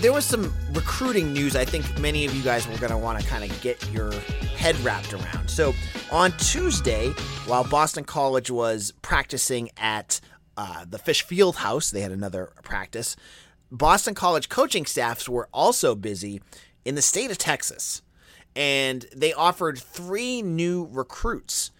there 0.00 0.12
was 0.12 0.26
some 0.26 0.52
recruiting 0.72 1.32
news 1.32 1.56
I 1.56 1.64
think 1.64 1.98
many 1.98 2.26
of 2.26 2.34
you 2.34 2.42
guys 2.42 2.68
were 2.68 2.76
going 2.76 2.90
to 2.90 2.98
want 2.98 3.20
to 3.20 3.26
kind 3.26 3.50
of 3.50 3.60
get 3.62 3.88
your 3.90 4.12
head 4.56 4.76
wrapped 4.80 5.14
around. 5.14 5.48
So 5.48 5.72
on 6.10 6.32
Tuesday, 6.32 7.10
while 7.46 7.64
Boston 7.64 8.04
College 8.04 8.50
was 8.50 8.92
practicing 9.00 9.70
at 9.76 10.20
uh, 10.56 10.84
the 10.88 10.98
Fish 10.98 11.22
Field 11.22 11.56
House, 11.56 11.90
they 11.90 12.00
had 12.00 12.12
another 12.12 12.52
practice. 12.62 13.16
Boston 13.70 14.14
College 14.14 14.48
coaching 14.48 14.86
staffs 14.86 15.28
were 15.28 15.48
also 15.52 15.94
busy 15.94 16.42
in 16.84 16.96
the 16.96 17.02
state 17.02 17.30
of 17.30 17.38
Texas, 17.38 18.02
and 18.56 19.06
they 19.14 19.32
offered 19.32 19.78
three 19.78 20.42
new 20.42 20.88
recruits 20.90 21.70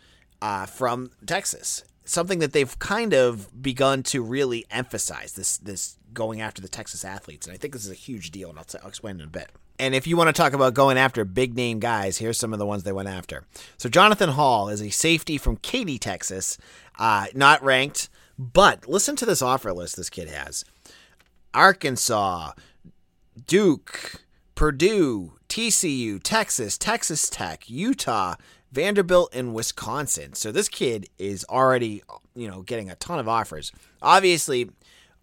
uh, 0.43 0.67
from 0.67 1.11
Texas. 1.27 1.85
Something 2.05 2.39
that 2.41 2.53
they've 2.53 2.79
kind 2.79 3.15
of 3.15 3.63
begun 3.63 4.03
to 4.05 4.23
really 4.23 4.67
emphasize 4.71 5.33
this 5.33 5.57
this 5.57 5.97
going 6.13 6.41
after 6.41 6.61
the 6.61 6.69
Texas 6.69 7.05
athletes, 7.05 7.47
and 7.47 7.55
I 7.55 7.59
think 7.59 7.73
this 7.73 7.85
is 7.85 7.91
a 7.91 7.95
huge 7.95 8.31
deal, 8.31 8.51
and 8.51 8.59
I'll, 8.59 8.65
t- 8.65 8.79
I'll 8.83 8.89
explain 8.89 9.21
in 9.21 9.27
a 9.27 9.31
bit. 9.31 9.51
And 9.79 9.95
if 9.95 10.07
you 10.07 10.17
want 10.17 10.29
to 10.29 10.33
talk 10.33 10.53
about 10.53 10.75
going 10.75 10.97
after 10.97 11.25
big 11.25 11.57
name 11.57 11.81
guys, 11.81 12.19
here's 12.19 12.39
some 12.39 12.53
of 12.53 12.59
the 12.59 12.67
ones 12.67 12.85
they 12.85 12.93
went 12.93 13.09
after. 13.09 13.45
So 13.77 13.89
Jonathan 13.89 14.31
Hall 14.31 14.69
is 14.69 14.81
a 14.81 14.91
safety 14.91 15.37
from 15.37 15.57
Katy, 15.57 15.99
Texas, 15.99 16.59
uh, 16.99 17.27
not 17.35 17.63
ranked, 17.63 18.09
but 18.39 18.89
listen 18.89 19.17
to 19.17 19.27
this 19.27 19.43
offer 19.43 19.73
list 19.73 19.97
this 19.97 20.11
kid 20.11 20.29
has: 20.29 20.65
Arkansas, 21.53 22.53
Duke, 23.47 24.25
Purdue, 24.55 25.33
TCU, 25.55 26.21
Texas, 26.21 26.77
Texas 26.77 27.31
Tech, 27.31 27.71
Utah, 27.71 28.35
Vanderbilt, 28.73 29.33
and 29.33 29.55
Wisconsin. 29.55 30.33
So 30.33 30.51
this 30.51 30.69
kid 30.69 31.09
is 31.17 31.47
already, 31.49 32.03
you 32.35 32.49
know, 32.49 32.63
getting 32.63 32.91
a 32.91 32.97
ton 32.97 33.21
of 33.21 33.29
offers. 33.29 33.71
Obviously, 34.03 34.69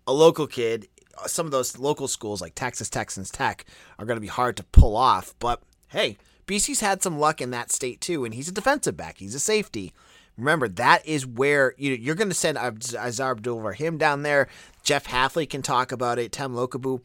a 0.08 0.14
local 0.14 0.48
kid, 0.48 0.88
some 1.26 1.46
of 1.46 1.52
those 1.52 1.78
local 1.78 2.08
schools 2.08 2.40
like 2.40 2.56
Texas 2.56 2.90
Texans 2.90 3.30
Tech 3.30 3.66
are 4.00 4.06
going 4.06 4.16
to 4.16 4.22
be 4.22 4.28
hard 4.28 4.56
to 4.56 4.64
pull 4.64 4.96
off. 4.96 5.36
But 5.38 5.62
hey, 5.90 6.18
BC's 6.48 6.80
had 6.80 7.04
some 7.04 7.20
luck 7.20 7.42
in 7.42 7.52
that 7.52 7.70
state 7.70 8.00
too, 8.00 8.24
and 8.24 8.34
he's 8.34 8.48
a 8.48 8.54
defensive 8.54 8.96
back. 8.96 9.18
He's 9.18 9.36
a 9.36 9.40
safety. 9.40 9.92
Remember, 10.38 10.68
that 10.68 11.06
is 11.06 11.26
where 11.26 11.74
you, 11.78 11.94
you're 11.94 12.16
going 12.16 12.30
to 12.30 12.34
send 12.34 12.58
Aazaar 12.58 13.32
Abdul-Rahim 13.32 13.98
down 13.98 14.24
there. 14.24 14.48
Jeff 14.84 15.08
Hafley 15.08 15.50
can 15.50 15.62
talk 15.62 15.92
about 15.92 16.20
it. 16.20 16.32
Tem 16.32 16.54
Lukabu. 16.54 17.02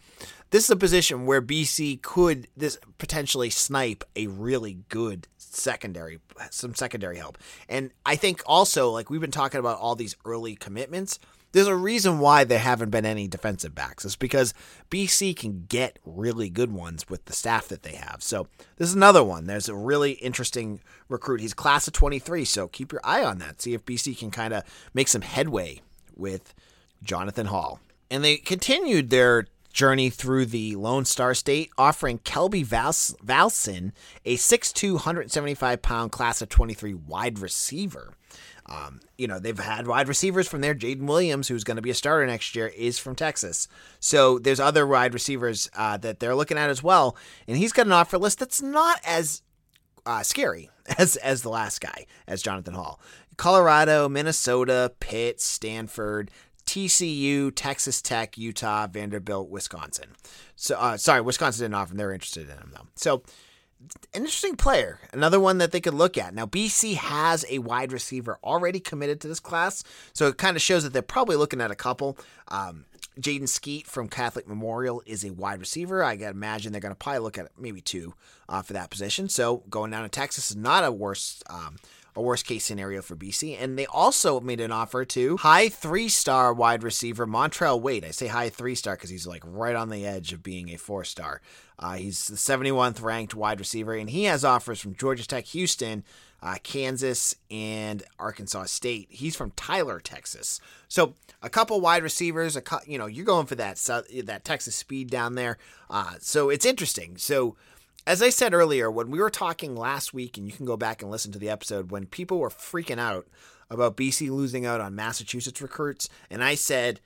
This 0.51 0.65
is 0.65 0.71
a 0.71 0.77
position 0.77 1.27
where 1.27 1.43
BC 1.43 2.01
could 2.03 2.47
this 2.57 2.79
potentially 2.99 3.51
snipe 3.51 4.05
a 4.15 4.29
really 4.29 4.79
good 4.89 5.27
secondary, 5.37 6.21
some 6.51 6.75
secondary 6.75 7.17
help. 7.17 7.39
And 7.69 7.91
I 8.05 8.17
think 8.17 8.43
also, 8.47 8.91
like 8.91 9.11
we've 9.11 9.21
been 9.21 9.31
talking 9.31 9.61
about 9.61 9.79
all 9.79 9.97
these 9.97 10.17
early 10.25 10.55
commitments 10.55 11.19
there's 11.53 11.67
a 11.67 11.77
reason 11.77 12.19
why 12.19 12.45
there 12.45 12.59
haven't 12.59 12.91
been 12.91 13.07
any 13.07 13.29
defensive 13.29 13.75
backs. 13.75 14.05
It's 14.05 14.17
because 14.17 14.53
BC 14.91 15.37
can 15.37 15.65
get 15.69 15.99
really 16.05 16.51
good 16.51 16.73
ones 16.73 17.09
with 17.09 17.25
the 17.25 17.33
staff 17.33 17.69
that 17.69 17.83
they 17.83 17.95
have. 17.95 18.23
So 18.23 18.49
this 18.77 18.89
is 18.89 18.95
another 18.95 19.25
one. 19.25 19.47
There's 19.47 19.69
a 19.69 19.75
really 19.75 20.13
interesting 20.13 20.81
recruit. 21.09 21.41
He's 21.41 21.55
class 21.55 21.87
of 21.87 21.95
23, 21.95 22.45
so 22.45 22.69
keep 22.69 22.93
your 22.93 23.01
eye 23.05 23.25
on 23.25 23.39
that. 23.39 23.63
See 23.63 23.75
if 23.75 23.85
BC 23.85 24.19
can 24.19 24.31
kind 24.31 24.53
of 24.53 24.65
make 24.93 25.09
some 25.09 25.23
headway 25.23 25.81
with 26.15 26.55
Jonathan 27.03 27.47
Hall. 27.47 27.81
And 28.11 28.23
they 28.23 28.37
continued 28.37 29.11
their 29.11 29.47
journey 29.77 30.09
through 30.09 30.47
the 30.47 30.75
Lone 30.75 31.05
Star 31.05 31.35
State, 31.35 31.71
offering 31.77 32.19
Kelby 32.21 32.65
Valson, 32.65 33.93
a 34.25 34.37
6'2", 34.37 34.93
175 34.95 35.83
pound 35.83 36.11
class 36.11 36.41
of 36.41 36.49
23 36.49 36.95
wide 36.95 37.39
receiver. 37.39 38.15
Um, 38.65 39.01
you 39.19 39.29
know, 39.29 39.39
they've 39.39 39.57
had 39.57 39.87
wide 39.87 40.09
receivers 40.09 40.49
from 40.49 40.63
there. 40.63 40.75
Jaden 40.75 41.03
Williams, 41.03 41.47
who's 41.47 41.63
going 41.63 41.77
to 41.77 41.83
be 41.83 41.91
a 41.91 41.95
starter 41.95 42.27
next 42.27 42.57
year, 42.57 42.69
is 42.69 42.99
from 42.99 43.15
Texas. 43.15 43.69
So 44.01 44.39
there's 44.39 44.59
other 44.59 44.87
wide 44.87 45.13
receivers 45.13 45.71
uh, 45.77 45.99
that 45.99 46.21
they're 46.21 46.35
looking 46.35 46.59
at 46.59 46.71
as 46.71 46.83
well. 46.83 47.17
And 47.47 47.59
he's 47.59 47.73
got 47.73 47.87
an 47.87 47.93
offer 47.93 48.19
list 48.19 48.39
that's 48.39 48.63
not 48.63 48.99
as 49.05 49.43
uh, 50.07 50.23
scary 50.23 50.71
as 50.99 51.17
as 51.17 51.43
the 51.43 51.51
last 51.51 51.81
guy, 51.81 52.07
as 52.27 52.43
Jonathan 52.43 52.75
Hall. 52.75 52.99
Colorado, 53.37 54.09
Minnesota, 54.09 54.93
Pitt, 54.99 55.41
Stanford, 55.41 56.31
TCU, 56.67 57.53
Texas 57.55 58.03
Tech, 58.03 58.37
Utah, 58.37 58.87
Vanderbilt, 58.87 59.49
Wisconsin. 59.49 60.11
So 60.57 60.77
uh, 60.77 60.97
sorry, 60.97 61.21
Wisconsin 61.21 61.65
didn't 61.65 61.75
offer 61.75 61.93
him. 61.93 61.99
They're 61.99 62.13
interested 62.13 62.49
in 62.49 62.57
him 62.57 62.73
though. 62.75 62.87
So 62.97 63.23
an 64.15 64.23
interesting 64.23 64.57
player. 64.57 64.99
Another 65.13 65.39
one 65.39 65.59
that 65.59 65.71
they 65.73 65.81
could 65.81 65.95
look 65.95 66.17
at. 66.17 66.35
Now, 66.35 66.47
BC 66.47 66.95
has 66.97 67.45
a 67.49 67.59
wide 67.59 67.93
receiver 67.93 68.39
already 68.43 68.81
committed 68.81 69.21
to 69.21 69.29
this 69.29 69.41
class, 69.41 69.85
so 70.13 70.29
it 70.29 70.39
kind 70.39 70.57
of 70.57 70.63
shows 70.63 70.83
that 70.83 70.93
they're 70.93 71.03
probably 71.03 71.37
looking 71.37 71.61
at 71.61 71.71
a 71.71 71.77
couple. 71.77 72.19
Um, 72.49 72.87
Jaden 73.21 73.49
Skeet 73.49 73.87
from 73.87 74.09
Catholic 74.09 74.47
Memorial 74.47 75.03
is 75.07 75.25
a 75.25 75.33
wide 75.33 75.61
receiver. 75.61 76.03
I 76.03 76.17
got 76.17 76.33
imagine 76.33 76.73
they're 76.73 76.81
going 76.81 76.95
to 76.95 76.99
probably 76.99 77.21
look 77.21 77.39
at 77.39 77.51
maybe 77.59 77.81
two 77.81 78.15
uh, 78.49 78.63
for 78.63 78.75
that 78.75 78.91
position. 78.91 79.29
So 79.29 79.63
going 79.71 79.91
down 79.91 80.03
to 80.03 80.09
Texas 80.09 80.51
is 80.51 80.57
not 80.57 80.85
a 80.85 80.93
worse 80.93 81.43
um, 81.49 81.77
a 82.17 82.23
worst 82.23 82.47
case 82.47 82.65
scenario 82.65 83.03
for 83.03 83.15
BC. 83.15 83.57
And 83.61 83.79
they 83.79 83.87
also 83.87 84.41
made 84.41 84.61
an 84.61 84.73
offer 84.73 85.05
to 85.05 85.37
high 85.37 85.69
three 85.69 86.09
star 86.09 86.53
wide 86.53 86.83
receiver 86.83 87.27
Montrell 87.27 87.81
Wade. 87.81 88.05
I 88.05 88.11
say 88.11 88.27
high 88.27 88.49
three 88.49 88.75
star 88.75 88.97
because 88.97 89.11
he's 89.11 89.27
like 89.27 89.43
right 89.45 89.77
on 89.77 89.91
the 89.91 90.07
edge 90.07 90.33
of 90.33 90.43
being 90.43 90.71
a 90.71 90.77
four 90.77 91.05
star. 91.05 91.43
Uh, 91.79 91.95
he's 91.95 92.27
the 92.29 92.37
71th 92.37 93.03
ranked 93.03 93.35
wide 93.35 93.61
receiver, 93.61 93.95
and 93.95 94.09
he 94.09 94.25
has 94.25 94.47
offers 94.47 94.81
from 94.81 94.95
Georgia 94.95 95.27
Tech, 95.27 95.45
Houston, 95.47 96.05
uh, 96.43 96.57
Kansas, 96.63 97.35
and 97.51 98.03
Arkansas 98.19 98.65
State. 98.65 99.09
He's 99.11 99.37
from 99.37 99.53
Tyler, 99.53 100.01
Texas. 100.01 100.61
So 100.89 101.15
a 101.43 101.51
couple 101.51 101.81
wide 101.81 102.03
receivers. 102.03 102.57
A 102.57 102.63
you 102.87 102.99
know 102.99 103.07
you're 103.07 103.25
going 103.25 103.47
for 103.47 103.55
that 103.57 103.77
that 104.25 104.45
Texas 104.45 104.77
speed 104.77 105.11
down 105.11 105.35
there. 105.35 105.59
Uh, 105.89 106.15
so 106.21 106.51
it's 106.51 106.67
interesting. 106.67 107.17
So 107.17 107.57
as 108.07 108.23
I 108.23 108.31
said 108.31 108.55
earlier, 108.55 108.91
when 108.91 109.11
we 109.11 109.19
were 109.19 109.31
talking 109.31 109.75
last 109.75 110.15
week, 110.15 110.39
and 110.39 110.47
you 110.47 110.53
can 110.53 110.67
go 110.67 110.77
back 110.77 111.03
and 111.03 111.11
listen 111.11 111.33
to 111.33 111.39
the 111.39 111.51
episode, 111.51 111.91
when 111.91 112.07
people 112.07 112.39
were 112.39 112.51
freaking 112.51 113.01
out 113.01 113.27
about 113.69 113.97
BC 113.97 114.31
losing 114.31 114.65
out 114.65 114.81
on 114.81 114.95
Massachusetts 114.95 115.61
recruits, 115.61 116.09
and 116.31 116.45
I 116.45 116.55
said, 116.55 117.01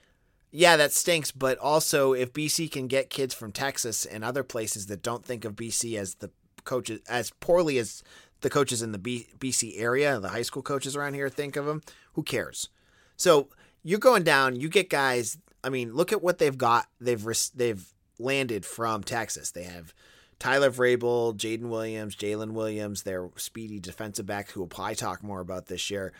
yeah, 0.50 0.76
that 0.76 0.92
stinks, 0.92 1.30
but 1.30 1.56
also 1.58 2.12
if 2.12 2.32
BC 2.32 2.70
can 2.70 2.86
get 2.86 3.08
kids 3.08 3.32
from 3.32 3.52
Texas 3.52 4.04
and 4.04 4.22
other 4.22 4.42
places 4.42 4.86
that 4.86 5.02
don't 5.02 5.24
think 5.24 5.44
of 5.44 5.56
BC 5.56 5.98
as 5.98 6.16
the 6.16 6.30
coaches 6.64 7.00
as 7.08 7.30
poorly 7.40 7.78
as 7.78 8.02
the 8.40 8.50
coaches 8.50 8.82
in 8.82 8.92
the 8.92 8.98
B, 8.98 9.28
BC 9.38 9.74
area, 9.76 10.18
the 10.18 10.30
high 10.30 10.42
school 10.42 10.62
coaches 10.62 10.96
around 10.96 11.14
here 11.14 11.28
think 11.28 11.56
of 11.56 11.66
them, 11.66 11.82
who 12.14 12.22
cares? 12.22 12.68
So 13.16 13.48
you're 13.82 13.98
going 13.98 14.22
down, 14.22 14.56
you 14.56 14.68
get 14.68 14.90
guys. 14.90 15.38
I 15.62 15.68
mean, 15.68 15.94
look 15.94 16.12
at 16.12 16.22
what 16.22 16.38
they've 16.38 16.56
got. 16.56 16.86
They've 17.00 17.24
they've 17.54 17.92
landed 18.18 18.64
from 18.64 19.02
Texas. 19.02 19.50
They 19.50 19.64
have 19.64 19.94
Tyler 20.38 20.70
Vrabel, 20.70 21.36
Jaden 21.36 21.68
Williams, 21.68 22.16
Jalen 22.16 22.52
Williams, 22.52 23.02
their 23.02 23.28
speedy 23.36 23.78
defensive 23.78 24.26
back, 24.26 24.50
who 24.50 24.60
will 24.60 24.66
probably 24.66 24.94
talk 24.94 25.22
more 25.22 25.40
about 25.40 25.66
this 25.66 25.90
year. 25.90 26.12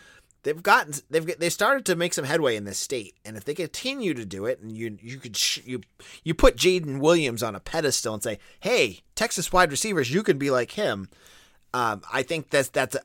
They've 0.43 0.63
gotten 0.63 0.95
they've 1.11 1.39
they 1.39 1.51
started 1.51 1.85
to 1.87 1.97
make 1.97 2.15
some 2.15 2.25
headway 2.25 2.57
in 2.57 2.65
this 2.65 2.79
state, 2.79 3.15
and 3.25 3.37
if 3.37 3.45
they 3.45 3.55
continue 3.55 4.15
to 4.15 4.25
do 4.25 4.47
it, 4.47 4.61
and 4.61 4.73
you 4.73 4.99
you 5.03 5.19
could 5.19 5.37
sh- 5.37 5.61
you 5.65 5.83
you 6.25 6.35
put 6.35 6.57
Jaden 6.57 7.01
Williams 7.01 7.43
on 7.43 7.55
a 7.55 7.61
pedestal 7.61 8.15
and 8.15 8.23
say, 8.23 8.39
"Hey, 8.61 9.01
Texas 9.15 9.53
wide 9.53 9.71
receivers, 9.71 10.13
you 10.13 10.23
can 10.23 10.39
be 10.39 10.51
like 10.51 10.73
him." 10.73 11.09
Um, 11.73 12.03
I 12.13 12.23
think 12.23 12.51
that's 12.51 12.69
that's 12.69 12.97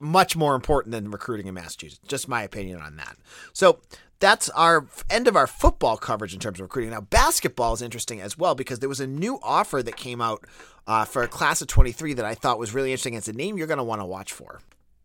much 0.00 0.36
more 0.36 0.54
important 0.54 0.92
than 0.92 1.10
recruiting 1.10 1.46
in 1.46 1.54
Massachusetts. 1.54 2.00
Just 2.06 2.28
my 2.28 2.42
opinion 2.42 2.80
on 2.80 2.96
that. 2.96 3.16
So 3.52 3.80
that's 4.20 4.48
our 4.50 4.86
end 5.10 5.28
of 5.28 5.36
our 5.36 5.46
football 5.46 5.96
coverage 5.96 6.34
in 6.34 6.40
terms 6.40 6.58
of 6.58 6.62
recruiting. 6.62 6.90
Now, 6.90 7.00
basketball 7.00 7.74
is 7.74 7.82
interesting 7.82 8.20
as 8.20 8.36
well 8.36 8.54
because 8.54 8.80
there 8.80 8.88
was 8.88 9.00
a 9.00 9.06
new 9.06 9.38
offer 9.42 9.82
that 9.82 9.96
came 9.96 10.20
out 10.20 10.44
uh, 10.86 11.04
for 11.04 11.22
a 11.22 11.28
class 11.28 11.60
of 11.60 11.68
23 11.68 12.14
that 12.14 12.24
I 12.24 12.34
thought 12.34 12.58
was 12.58 12.74
really 12.74 12.90
interesting. 12.90 13.14
It's 13.14 13.28
a 13.28 13.32
name 13.32 13.58
you're 13.58 13.66
going 13.66 13.78
to 13.78 13.84
want 13.84 14.00
to 14.00 14.06
watch 14.06 14.32
for. 14.32 14.60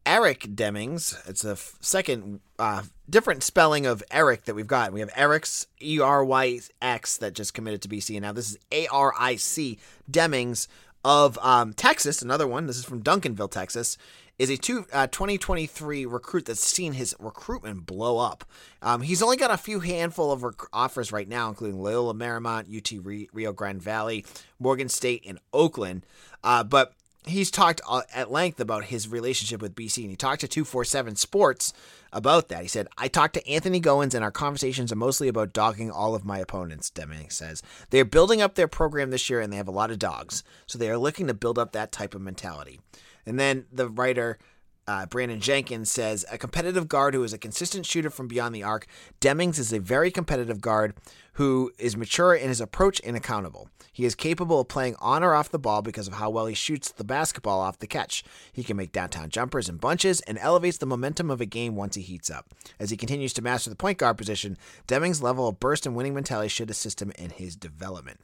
Aric 0.05 0.55
Demings. 0.55 1.15
It's 1.29 1.45
a 1.45 1.55
second 1.79 2.41
uh, 2.59 2.83
different 3.09 3.41
spelling 3.41 3.85
of 3.85 4.03
Eric 4.11 4.45
that 4.45 4.55
we've 4.55 4.67
got. 4.67 4.91
We 4.91 4.99
have 4.99 5.11
Eryx 5.13 5.67
E 5.81 5.99
R 5.99 6.25
Y 6.25 6.59
X 6.81 7.17
that 7.17 7.33
just 7.33 7.53
committed 7.53 7.81
to 7.83 7.89
BC, 7.89 8.15
and 8.15 8.23
now 8.23 8.33
this 8.33 8.51
is 8.51 8.57
A 8.71 8.87
R 8.87 9.13
I 9.17 9.37
C 9.37 9.79
Demings 10.11 10.67
of 11.03 11.37
um, 11.39 11.73
Texas. 11.73 12.21
Another 12.21 12.47
one. 12.47 12.67
This 12.67 12.77
is 12.77 12.85
from 12.85 13.03
Duncanville, 13.03 13.51
Texas 13.51 13.97
is 14.39 14.49
a 14.49 14.57
two, 14.57 14.85
uh, 14.91 15.07
2023 15.07 16.05
recruit 16.05 16.45
that's 16.45 16.59
seen 16.59 16.93
his 16.93 17.15
recruitment 17.19 17.85
blow 17.85 18.17
up. 18.17 18.43
Um, 18.81 19.01
he's 19.01 19.21
only 19.21 19.37
got 19.37 19.51
a 19.51 19.57
few 19.57 19.79
handful 19.79 20.31
of 20.31 20.43
rec- 20.43 20.55
offers 20.73 21.11
right 21.11 21.27
now, 21.27 21.49
including 21.49 21.79
Loyola 21.79 22.13
Marymount, 22.13 22.75
UT 22.75 23.27
Rio 23.31 23.53
Grande 23.53 23.81
Valley, 23.81 24.25
Morgan 24.59 24.89
State, 24.89 25.23
and 25.27 25.39
Oakland. 25.53 26.05
Uh, 26.43 26.63
but 26.63 26.93
he's 27.25 27.51
talked 27.51 27.81
uh, 27.87 28.01
at 28.13 28.31
length 28.31 28.59
about 28.59 28.85
his 28.85 29.07
relationship 29.07 29.61
with 29.61 29.75
BC, 29.75 30.01
and 30.01 30.09
he 30.09 30.15
talked 30.15 30.41
to 30.41 30.47
247 30.47 31.15
Sports 31.15 31.73
about 32.13 32.49
that. 32.49 32.61
He 32.61 32.67
said, 32.67 32.87
I 32.97 33.07
talked 33.07 33.33
to 33.33 33.47
Anthony 33.47 33.81
Goins, 33.81 34.13
and 34.13 34.23
our 34.23 34.31
conversations 34.31 34.91
are 34.91 34.97
mostly 34.97 35.27
about 35.27 35.53
dogging 35.53 35.91
all 35.91 36.15
of 36.15 36.23
my 36.23 36.39
opponents, 36.39 36.89
Deming 36.89 37.29
says. 37.29 37.61
They 37.89 37.99
are 37.99 38.05
building 38.05 38.41
up 38.41 38.55
their 38.55 38.67
program 38.67 39.09
this 39.09 39.29
year, 39.29 39.41
and 39.41 39.51
they 39.51 39.57
have 39.57 39.67
a 39.67 39.71
lot 39.71 39.91
of 39.91 39.99
dogs, 39.99 40.43
so 40.65 40.77
they 40.77 40.89
are 40.89 40.97
looking 40.97 41.27
to 41.27 41.33
build 41.33 41.59
up 41.59 41.71
that 41.71 41.91
type 41.91 42.15
of 42.15 42.21
mentality. 42.21 42.79
And 43.25 43.39
then 43.39 43.65
the 43.71 43.89
writer 43.89 44.37
Uh, 44.85 45.05
Brandon 45.05 45.39
Jenkins 45.39 45.89
says 45.89 46.25
a 46.31 46.37
competitive 46.37 46.87
guard 46.87 47.13
who 47.13 47.23
is 47.23 47.33
a 47.33 47.37
consistent 47.37 47.85
shooter 47.85 48.09
from 48.09 48.27
beyond 48.27 48.53
the 48.53 48.63
arc. 48.63 48.85
Demings 49.21 49.57
is 49.57 49.71
a 49.71 49.79
very 49.79 50.11
competitive 50.11 50.59
guard 50.59 50.93
who 51.33 51.71
is 51.79 51.97
mature 51.97 52.35
in 52.35 52.49
his 52.49 52.61
approach 52.61 53.01
and 53.03 53.15
accountable. 53.15 53.69
He 53.91 54.05
is 54.05 54.13
capable 54.13 54.59
of 54.59 54.67
playing 54.67 54.95
on 54.99 55.23
or 55.23 55.33
off 55.33 55.49
the 55.49 55.59
ball 55.59 55.81
because 55.81 56.07
of 56.07 56.15
how 56.15 56.29
well 56.29 56.47
he 56.47 56.53
shoots 56.53 56.91
the 56.91 57.03
basketball 57.03 57.59
off 57.59 57.79
the 57.79 57.87
catch. 57.87 58.23
He 58.51 58.63
can 58.63 58.77
make 58.77 58.91
downtown 58.91 59.29
jumpers 59.29 59.69
in 59.69 59.77
bunches 59.77 60.21
and 60.21 60.37
elevates 60.37 60.77
the 60.77 60.85
momentum 60.85 61.31
of 61.31 61.41
a 61.41 61.45
game 61.45 61.75
once 61.75 61.95
he 61.95 62.01
heats 62.01 62.29
up. 62.29 62.53
As 62.79 62.89
he 62.89 62.97
continues 62.97 63.33
to 63.33 63.41
master 63.41 63.69
the 63.69 63.75
point 63.75 63.97
guard 63.97 64.17
position, 64.17 64.57
Demings' 64.87 65.23
level 65.23 65.47
of 65.47 65.59
burst 65.59 65.85
and 65.85 65.95
winning 65.95 66.13
mentality 66.13 66.49
should 66.49 66.69
assist 66.69 67.01
him 67.01 67.11
in 67.17 67.29
his 67.29 67.55
development. 67.55 68.19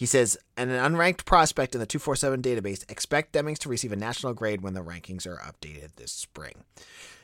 He 0.00 0.06
says, 0.06 0.38
an 0.56 0.70
unranked 0.70 1.26
prospect 1.26 1.74
in 1.74 1.78
the 1.78 1.84
247 1.84 2.40
database, 2.40 2.90
expect 2.90 3.34
Demings 3.34 3.58
to 3.58 3.68
receive 3.68 3.92
a 3.92 3.96
national 3.96 4.32
grade 4.32 4.62
when 4.62 4.72
the 4.72 4.80
rankings 4.80 5.26
are 5.26 5.36
updated 5.36 5.96
this 5.96 6.10
spring. 6.10 6.64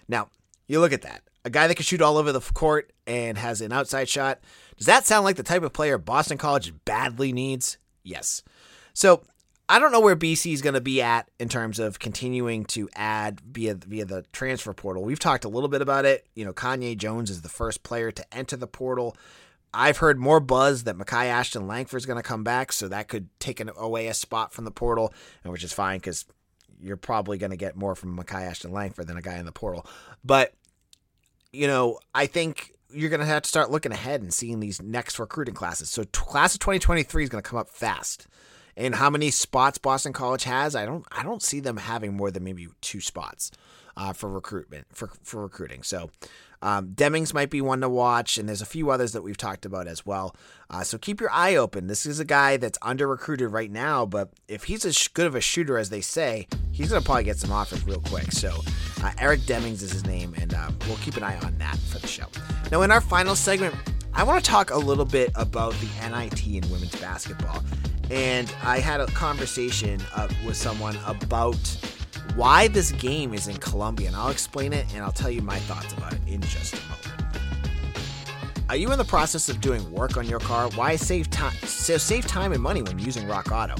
Now, 0.08 0.28
you 0.66 0.78
look 0.78 0.92
at 0.92 1.00
that. 1.00 1.22
A 1.46 1.48
guy 1.48 1.68
that 1.68 1.76
can 1.76 1.84
shoot 1.84 2.02
all 2.02 2.18
over 2.18 2.32
the 2.32 2.40
court 2.52 2.92
and 3.06 3.38
has 3.38 3.62
an 3.62 3.72
outside 3.72 4.10
shot. 4.10 4.40
Does 4.76 4.84
that 4.88 5.06
sound 5.06 5.24
like 5.24 5.36
the 5.36 5.42
type 5.42 5.62
of 5.62 5.72
player 5.72 5.96
Boston 5.96 6.36
College 6.36 6.74
badly 6.84 7.32
needs? 7.32 7.78
Yes. 8.02 8.42
So 8.92 9.22
I 9.70 9.78
don't 9.78 9.90
know 9.90 10.00
where 10.00 10.14
BC 10.14 10.52
is 10.52 10.60
going 10.60 10.74
to 10.74 10.82
be 10.82 11.00
at 11.00 11.30
in 11.40 11.48
terms 11.48 11.78
of 11.78 11.98
continuing 11.98 12.66
to 12.66 12.90
add 12.94 13.40
via 13.40 13.76
via 13.76 14.04
the 14.04 14.26
transfer 14.32 14.74
portal. 14.74 15.02
We've 15.02 15.18
talked 15.18 15.46
a 15.46 15.48
little 15.48 15.70
bit 15.70 15.80
about 15.80 16.04
it. 16.04 16.26
You 16.34 16.44
know, 16.44 16.52
Kanye 16.52 16.98
Jones 16.98 17.30
is 17.30 17.40
the 17.40 17.48
first 17.48 17.82
player 17.82 18.12
to 18.12 18.36
enter 18.36 18.58
the 18.58 18.66
portal. 18.66 19.16
I've 19.76 19.98
heard 19.98 20.18
more 20.18 20.40
buzz 20.40 20.84
that 20.84 20.96
Makai 20.96 21.26
Ashton 21.26 21.66
Langford 21.66 21.98
is 21.98 22.06
going 22.06 22.16
to 22.16 22.22
come 22.22 22.44
back, 22.44 22.72
so 22.72 22.88
that 22.88 23.08
could 23.08 23.28
take 23.38 23.60
an, 23.60 23.70
away 23.76 24.06
a 24.06 24.14
spot 24.14 24.52
from 24.52 24.64
the 24.64 24.70
portal, 24.70 25.12
and 25.44 25.52
which 25.52 25.62
is 25.62 25.72
fine 25.72 25.98
because 25.98 26.24
you're 26.80 26.96
probably 26.96 27.36
going 27.36 27.50
to 27.50 27.56
get 27.56 27.76
more 27.76 27.94
from 27.94 28.18
Makai 28.18 28.42
Ashton 28.42 28.72
Langford 28.72 29.06
than 29.06 29.18
a 29.18 29.22
guy 29.22 29.36
in 29.36 29.44
the 29.44 29.52
portal. 29.52 29.86
But 30.24 30.54
you 31.52 31.66
know, 31.66 31.98
I 32.14 32.26
think 32.26 32.72
you're 32.90 33.10
going 33.10 33.20
to 33.20 33.26
have 33.26 33.42
to 33.42 33.48
start 33.48 33.70
looking 33.70 33.92
ahead 33.92 34.22
and 34.22 34.32
seeing 34.32 34.60
these 34.60 34.80
next 34.80 35.18
recruiting 35.18 35.54
classes. 35.54 35.90
So, 35.90 36.04
t- 36.04 36.10
class 36.12 36.54
of 36.54 36.60
2023 36.60 37.24
is 37.24 37.28
going 37.28 37.42
to 37.42 37.48
come 37.48 37.58
up 37.58 37.68
fast. 37.68 38.26
And 38.76 38.94
how 38.94 39.08
many 39.08 39.30
spots 39.30 39.78
Boston 39.78 40.12
College 40.12 40.44
has, 40.44 40.76
I 40.76 40.84
don't, 40.84 41.04
I 41.10 41.22
don't 41.22 41.42
see 41.42 41.60
them 41.60 41.78
having 41.78 42.14
more 42.14 42.30
than 42.30 42.44
maybe 42.44 42.68
two 42.82 43.00
spots 43.00 43.50
uh, 43.96 44.12
for 44.12 44.28
recruitment 44.28 44.86
for 44.92 45.10
for 45.22 45.42
recruiting. 45.42 45.82
So, 45.82 46.10
um, 46.66 46.88
Demings 46.88 47.32
might 47.32 47.48
be 47.48 47.60
one 47.60 47.80
to 47.82 47.88
watch, 47.88 48.38
and 48.38 48.48
there's 48.48 48.60
a 48.60 48.66
few 48.66 48.90
others 48.90 49.12
that 49.12 49.22
we've 49.22 49.36
talked 49.36 49.64
about 49.64 49.86
as 49.86 50.04
well. 50.04 50.34
Uh, 50.68 50.82
so 50.82 50.98
keep 50.98 51.20
your 51.20 51.30
eye 51.30 51.54
open. 51.54 51.86
This 51.86 52.04
is 52.04 52.18
a 52.18 52.24
guy 52.24 52.56
that's 52.56 52.76
under 52.82 53.06
recruited 53.06 53.52
right 53.52 53.70
now, 53.70 54.04
but 54.04 54.30
if 54.48 54.64
he's 54.64 54.84
as 54.84 55.06
good 55.06 55.28
of 55.28 55.36
a 55.36 55.40
shooter 55.40 55.78
as 55.78 55.90
they 55.90 56.00
say, 56.00 56.48
he's 56.72 56.88
gonna 56.88 57.02
probably 57.02 57.22
get 57.22 57.38
some 57.38 57.52
offers 57.52 57.86
real 57.86 58.00
quick. 58.00 58.32
So 58.32 58.48
uh, 58.48 59.10
Aric 59.20 59.42
Demings 59.42 59.80
is 59.80 59.92
his 59.92 60.04
name, 60.06 60.34
and 60.38 60.54
uh, 60.54 60.72
we'll 60.88 60.96
keep 60.96 61.16
an 61.16 61.22
eye 61.22 61.38
on 61.44 61.56
that 61.58 61.78
for 61.78 62.00
the 62.00 62.08
show. 62.08 62.26
Now, 62.72 62.82
in 62.82 62.90
our 62.90 63.00
final 63.00 63.36
segment, 63.36 63.72
I 64.12 64.24
want 64.24 64.44
to 64.44 64.50
talk 64.50 64.70
a 64.70 64.78
little 64.78 65.04
bit 65.04 65.30
about 65.36 65.72
the 65.74 66.08
NIT 66.10 66.48
in 66.48 66.68
women's 66.68 66.96
basketball. 66.96 67.62
And 68.10 68.52
I 68.64 68.80
had 68.80 69.00
a 69.00 69.06
conversation 69.06 70.00
uh, 70.16 70.26
with 70.44 70.56
someone 70.56 70.98
about 71.06 71.54
why 72.36 72.68
this 72.68 72.92
game 72.92 73.32
is 73.32 73.48
in 73.48 73.56
Columbia, 73.56 74.08
and 74.08 74.16
I'll 74.16 74.28
explain 74.28 74.74
it 74.74 74.86
and 74.94 75.02
I'll 75.02 75.10
tell 75.10 75.30
you 75.30 75.40
my 75.40 75.58
thoughts 75.60 75.92
about 75.94 76.12
it 76.12 76.20
in 76.26 76.40
just 76.42 76.74
a 76.74 76.80
moment. 76.82 77.06
Are 78.68 78.76
you 78.76 78.92
in 78.92 78.98
the 78.98 79.04
process 79.04 79.48
of 79.48 79.60
doing 79.60 79.90
work 79.90 80.16
on 80.16 80.26
your 80.26 80.40
car? 80.40 80.68
Why 80.74 80.96
save 80.96 81.30
time 81.30 81.54
So 81.64 81.96
save 81.96 82.26
time 82.26 82.52
and 82.52 82.62
money 82.62 82.82
when 82.82 82.98
using 82.98 83.26
Rock 83.26 83.52
Auto? 83.52 83.76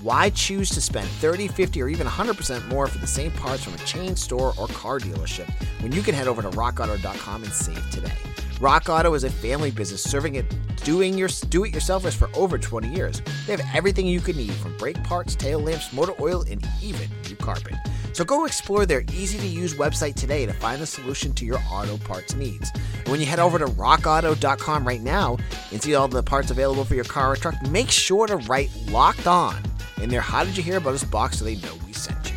Why 0.00 0.30
choose 0.30 0.70
to 0.70 0.80
spend 0.80 1.08
30, 1.08 1.48
50, 1.48 1.82
or 1.82 1.88
even 1.88 2.06
100% 2.06 2.68
more 2.68 2.86
for 2.86 2.98
the 2.98 3.06
same 3.06 3.32
parts 3.32 3.64
from 3.64 3.74
a 3.74 3.78
chain 3.78 4.16
store 4.16 4.54
or 4.56 4.68
car 4.68 5.00
dealership 5.00 5.50
when 5.82 5.92
you 5.92 6.02
can 6.02 6.14
head 6.14 6.28
over 6.28 6.40
to 6.40 6.50
rockauto.com 6.50 7.42
and 7.42 7.52
save 7.52 7.90
today? 7.90 8.12
Rock 8.60 8.88
Auto 8.88 9.12
is 9.14 9.24
a 9.24 9.30
family 9.30 9.70
business 9.70 10.02
serving 10.02 10.36
it 10.36 10.46
doing 10.84 11.18
your 11.18 11.28
do-it-yourselfers 11.48 12.14
for 12.14 12.30
over 12.34 12.58
20 12.58 12.88
years. 12.88 13.20
They 13.46 13.56
have 13.56 13.74
everything 13.74 14.06
you 14.06 14.20
could 14.20 14.36
need 14.36 14.52
from 14.52 14.76
brake 14.78 15.02
parts, 15.04 15.34
tail 15.34 15.58
lamps, 15.58 15.92
motor 15.92 16.14
oil, 16.20 16.44
and 16.48 16.66
even 16.80 17.08
new 17.28 17.36
carpet. 17.36 17.74
So 18.18 18.24
go 18.24 18.46
explore 18.46 18.84
their 18.84 19.04
easy-to-use 19.12 19.74
website 19.74 20.16
today 20.16 20.44
to 20.44 20.52
find 20.52 20.82
the 20.82 20.86
solution 20.86 21.32
to 21.34 21.44
your 21.44 21.60
auto 21.70 21.96
parts 21.98 22.34
needs. 22.34 22.72
And 22.74 23.06
when 23.10 23.20
you 23.20 23.26
head 23.26 23.38
over 23.38 23.60
to 23.60 23.66
rockauto.com 23.66 24.84
right 24.84 25.00
now 25.00 25.38
and 25.70 25.80
see 25.80 25.94
all 25.94 26.08
the 26.08 26.20
parts 26.20 26.50
available 26.50 26.84
for 26.84 26.96
your 26.96 27.04
car 27.04 27.30
or 27.30 27.36
truck, 27.36 27.54
make 27.68 27.92
sure 27.92 28.26
to 28.26 28.38
write 28.38 28.70
locked 28.88 29.28
on 29.28 29.62
in 30.02 30.08
their 30.08 30.20
How 30.20 30.42
Did 30.42 30.56
You 30.56 30.64
Hear 30.64 30.78
About 30.78 30.94
Us 30.94 31.04
box 31.04 31.38
so 31.38 31.44
they 31.44 31.54
know 31.58 31.72
we 31.86 31.92
sent 31.92 32.32
you. 32.32 32.36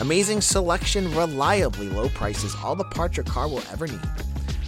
Amazing 0.00 0.40
selection, 0.40 1.04
reliably 1.14 1.88
low 1.88 2.08
prices, 2.08 2.56
all 2.56 2.74
the 2.74 2.82
parts 2.82 3.16
your 3.16 3.22
car 3.22 3.46
will 3.46 3.62
ever 3.70 3.86
need. 3.86 4.00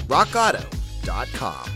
RockAuto.com. 0.07 1.69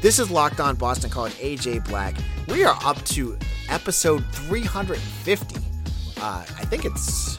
This 0.00 0.18
is 0.18 0.28
Locked 0.28 0.58
On 0.58 0.74
Boston 0.74 1.08
College 1.08 1.34
AJ 1.34 1.86
Black. 1.88 2.16
We 2.48 2.64
are 2.64 2.76
up 2.84 3.00
to 3.04 3.38
episode 3.68 4.24
350. 4.32 5.56
Uh, 6.20 6.44
I 6.58 6.64
think 6.64 6.84
it's 6.84 7.38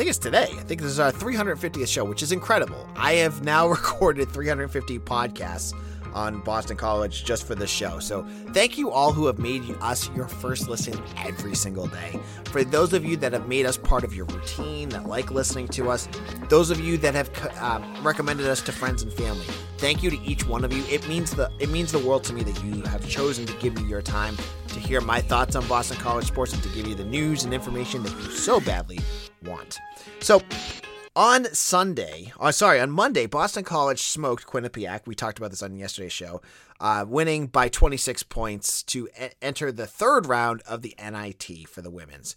think 0.00 0.08
it's 0.08 0.18
today. 0.18 0.44
I 0.44 0.62
think 0.62 0.80
this 0.80 0.92
is 0.92 0.98
our 0.98 1.12
350th 1.12 1.86
show, 1.86 2.04
which 2.04 2.22
is 2.22 2.32
incredible. 2.32 2.88
I 2.96 3.16
have 3.16 3.44
now 3.44 3.68
recorded 3.76 4.30
350 4.30 4.98
podcasts 5.00 5.74
on 6.14 6.40
Boston 6.40 6.76
College 6.76 7.24
just 7.24 7.46
for 7.46 7.54
this 7.54 7.70
show. 7.70 7.98
So 7.98 8.26
thank 8.52 8.78
you 8.78 8.90
all 8.90 9.12
who 9.12 9.26
have 9.26 9.38
made 9.38 9.62
us 9.80 10.10
your 10.14 10.28
first 10.28 10.68
listen 10.68 11.00
every 11.18 11.54
single 11.54 11.86
day. 11.86 12.18
For 12.46 12.64
those 12.64 12.92
of 12.92 13.04
you 13.04 13.16
that 13.18 13.32
have 13.32 13.48
made 13.48 13.66
us 13.66 13.76
part 13.76 14.04
of 14.04 14.14
your 14.14 14.26
routine, 14.26 14.88
that 14.90 15.06
like 15.06 15.30
listening 15.30 15.68
to 15.68 15.90
us, 15.90 16.08
those 16.48 16.70
of 16.70 16.80
you 16.80 16.98
that 16.98 17.14
have 17.14 17.30
uh, 17.60 17.80
recommended 18.02 18.46
us 18.46 18.60
to 18.62 18.72
friends 18.72 19.02
and 19.02 19.12
family, 19.12 19.46
thank 19.78 20.02
you 20.02 20.10
to 20.10 20.20
each 20.20 20.46
one 20.46 20.64
of 20.64 20.72
you. 20.72 20.84
It 20.90 21.06
means 21.08 21.30
the 21.34 21.50
it 21.58 21.70
means 21.70 21.92
the 21.92 21.98
world 21.98 22.24
to 22.24 22.32
me 22.32 22.42
that 22.42 22.64
you 22.64 22.82
have 22.82 23.08
chosen 23.08 23.46
to 23.46 23.52
give 23.54 23.80
me 23.80 23.88
your 23.88 24.02
time 24.02 24.36
to 24.68 24.80
hear 24.80 25.00
my 25.00 25.20
thoughts 25.20 25.56
on 25.56 25.66
Boston 25.66 25.96
College 25.98 26.26
sports 26.26 26.52
and 26.52 26.62
to 26.62 26.68
give 26.70 26.86
you 26.86 26.94
the 26.94 27.04
news 27.04 27.44
and 27.44 27.52
information 27.52 28.02
that 28.02 28.12
you 28.12 28.30
so 28.30 28.60
badly 28.60 28.98
want. 29.42 29.78
So 30.20 30.42
on 31.16 31.52
Sunday, 31.52 32.32
oh, 32.38 32.50
sorry, 32.50 32.80
on 32.80 32.90
Monday, 32.90 33.26
Boston 33.26 33.64
College 33.64 34.00
smoked 34.00 34.46
Quinnipiac. 34.46 35.06
We 35.06 35.14
talked 35.14 35.38
about 35.38 35.50
this 35.50 35.62
on 35.62 35.76
yesterday's 35.76 36.12
show, 36.12 36.40
uh, 36.78 37.04
winning 37.08 37.48
by 37.48 37.68
26 37.68 38.22
points 38.24 38.82
to 38.84 39.08
e- 39.20 39.28
enter 39.42 39.72
the 39.72 39.86
third 39.86 40.26
round 40.26 40.62
of 40.68 40.82
the 40.82 40.94
NIT 40.98 41.68
for 41.68 41.82
the 41.82 41.90
women's. 41.90 42.36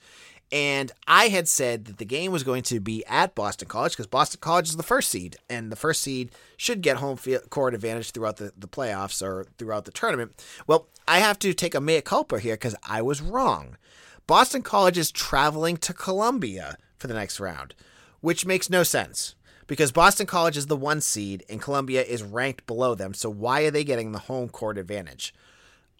And 0.52 0.92
I 1.08 1.30
had 1.30 1.48
said 1.48 1.86
that 1.86 1.98
the 1.98 2.06
game 2.06 2.32
was 2.32 2.44
going 2.44 2.64
to 2.64 2.80
be 2.80 3.04
at 3.06 3.36
Boston 3.36 3.68
College 3.68 3.94
because 3.94 4.08
Boston 4.08 4.40
College 4.42 4.70
is 4.70 4.78
the 4.78 4.84
first 4.84 5.10
seed, 5.10 5.36
and 5.50 5.72
the 5.72 5.76
first 5.76 6.02
seed 6.02 6.32
should 6.58 6.82
get 6.82 6.98
home 6.98 7.18
field 7.18 7.50
court 7.50 7.74
advantage 7.74 8.12
throughout 8.12 8.38
the, 8.38 8.54
the 8.58 8.68
playoffs 8.68 9.22
or 9.22 9.46
throughout 9.58 9.86
the 9.86 9.92
tournament. 9.92 10.44
Well, 10.68 10.88
I 11.08 11.20
have 11.20 11.40
to 11.40 11.54
take 11.54 11.76
a 11.76 11.82
mea 11.82 12.02
culpa 12.02 12.40
here 12.40 12.56
because 12.56 12.76
I 12.88 13.02
was 13.02 13.22
wrong. 13.22 13.78
Boston 14.26 14.62
College 14.62 14.98
is 14.98 15.12
traveling 15.12 15.78
to 15.78 15.94
Columbia 15.94 16.78
for 16.98 17.08
the 17.08 17.14
next 17.14 17.40
round 17.40 17.76
which 18.24 18.46
makes 18.46 18.70
no 18.70 18.84
sense 18.84 19.36
because 19.68 19.92
Boston 19.92 20.26
College 20.26 20.56
is 20.56 20.68
the 20.68 20.78
one 20.78 21.02
seed 21.02 21.44
and 21.50 21.62
Columbia 21.62 22.02
is 22.04 22.24
ranked 22.24 22.66
below 22.66 22.96
them. 22.96 23.14
So 23.14 23.30
why 23.30 23.64
are 23.64 23.72
they 23.72 23.84
getting 23.84 24.14
the 24.14 24.20
home 24.20 24.48
court 24.48 24.78
advantage? 24.78 25.34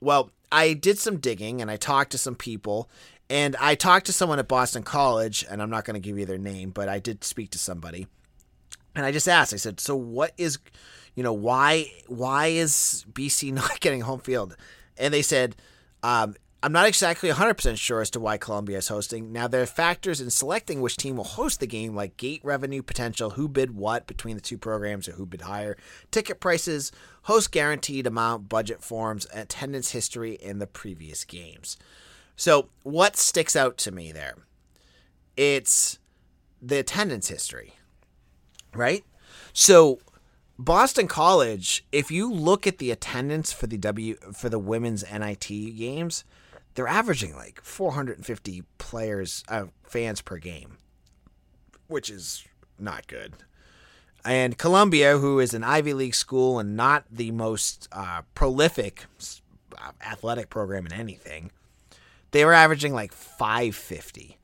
Well, 0.02 0.32
I 0.50 0.72
did 0.72 0.98
some 0.98 1.18
digging 1.18 1.62
and 1.62 1.70
I 1.70 1.76
talked 1.76 2.14
to 2.14 2.18
some 2.18 2.36
people 2.36 2.90
and 3.30 3.58
I 3.58 3.76
talked 3.76 4.06
to 4.06 4.14
someone 4.14 4.40
at 4.40 4.48
Boston 4.48 4.84
College 4.84 5.46
and 5.50 5.62
I'm 5.62 5.70
not 5.70 5.84
going 5.84 5.96
to 5.96 6.00
give 6.00 6.18
you 6.18 6.26
their 6.26 6.38
name, 6.38 6.70
but 6.70 6.88
I 6.88 6.98
did 7.00 7.26
speak 7.26 7.52
to 7.52 7.60
somebody. 7.60 8.08
And 8.96 9.06
I 9.06 9.12
just 9.12 9.28
asked, 9.28 9.54
I 9.54 9.58
said, 9.58 9.82
"So 9.82 9.94
what 9.98 10.32
is, 10.38 10.60
you 11.16 11.24
know, 11.24 11.34
why 11.34 11.92
why 12.08 12.48
is 12.48 13.04
BC 13.12 13.52
not 13.54 13.82
getting 13.82 14.00
home 14.00 14.22
field?" 14.22 14.56
And 14.98 15.14
they 15.14 15.24
said, 15.24 15.58
um, 16.04 16.36
I'm 16.64 16.72
not 16.72 16.88
exactly 16.88 17.30
100% 17.30 17.78
sure 17.78 18.00
as 18.00 18.10
to 18.12 18.22
why 18.22 18.38
Columbia 18.38 18.78
is 18.78 18.88
hosting. 18.88 19.34
Now, 19.34 19.50
there 19.50 19.62
are 19.62 19.66
factors 19.66 20.22
in 20.22 20.30
selecting 20.30 20.80
which 20.80 20.96
team 20.96 21.18
will 21.18 21.26
host 21.26 21.60
the 21.60 21.68
game, 21.68 21.94
like 21.94 22.16
gate 22.16 22.40
revenue 22.42 22.82
potential, 22.82 23.32
who 23.32 23.50
bid 23.50 23.76
what 23.76 24.08
between 24.08 24.38
the 24.38 24.42
two 24.42 24.58
programs, 24.58 25.10
or 25.10 25.12
who 25.12 25.26
bid 25.26 25.42
higher, 25.42 25.76
ticket 26.10 26.40
prices, 26.40 26.94
host 27.24 27.52
guaranteed 27.52 28.08
amount, 28.08 28.48
budget 28.48 28.82
forms, 28.82 29.28
attendance 29.34 29.92
history 29.92 30.36
in 30.36 30.60
the 30.60 30.66
previous 30.66 31.26
games. 31.26 31.76
So, 32.38 32.70
what 32.84 33.18
sticks 33.18 33.58
out 33.58 33.78
to 33.80 33.92
me 33.92 34.14
there? 34.14 34.36
It's 35.36 36.00
the 36.62 36.80
attendance 36.80 37.28
history, 37.28 37.74
right? 38.74 39.04
So, 39.52 40.00
Boston 40.58 41.10
College, 41.10 41.84
if 41.92 42.10
you 42.10 42.32
look 42.32 42.66
at 42.66 42.78
the 42.78 42.90
attendance 42.90 43.52
for 43.52 43.68
the 43.68 43.78
W 43.78 44.16
for 44.32 44.48
the 44.48 44.60
women's 44.60 45.04
NIT 45.12 45.50
games, 45.50 46.24
they're 46.76 46.88
averaging 46.88 47.36
like 47.36 47.62
450 47.62 48.64
players 48.78 49.44
uh, 49.48 49.66
fans 49.84 50.22
per 50.22 50.38
game, 50.38 50.78
which 51.88 52.10
is 52.10 52.46
not 52.80 53.08
good. 53.08 53.34
And 54.26 54.58
Columbia, 54.58 55.18
who 55.18 55.40
is 55.40 55.54
an 55.54 55.64
Ivy 55.64 55.94
League 55.94 56.16
school 56.16 56.60
and 56.60 56.76
not 56.76 57.04
the 57.12 57.32
most 57.32 57.90
uh, 57.92 58.22
prolific 58.36 59.06
uh, 59.78 59.92
athletic 60.02 60.50
program 60.50 60.86
in 60.86 60.94
anything, 60.94 61.52
they 62.32 62.46
were 62.46 62.54
averaging 62.54 62.94
like 62.94 63.12
550. 63.12 64.38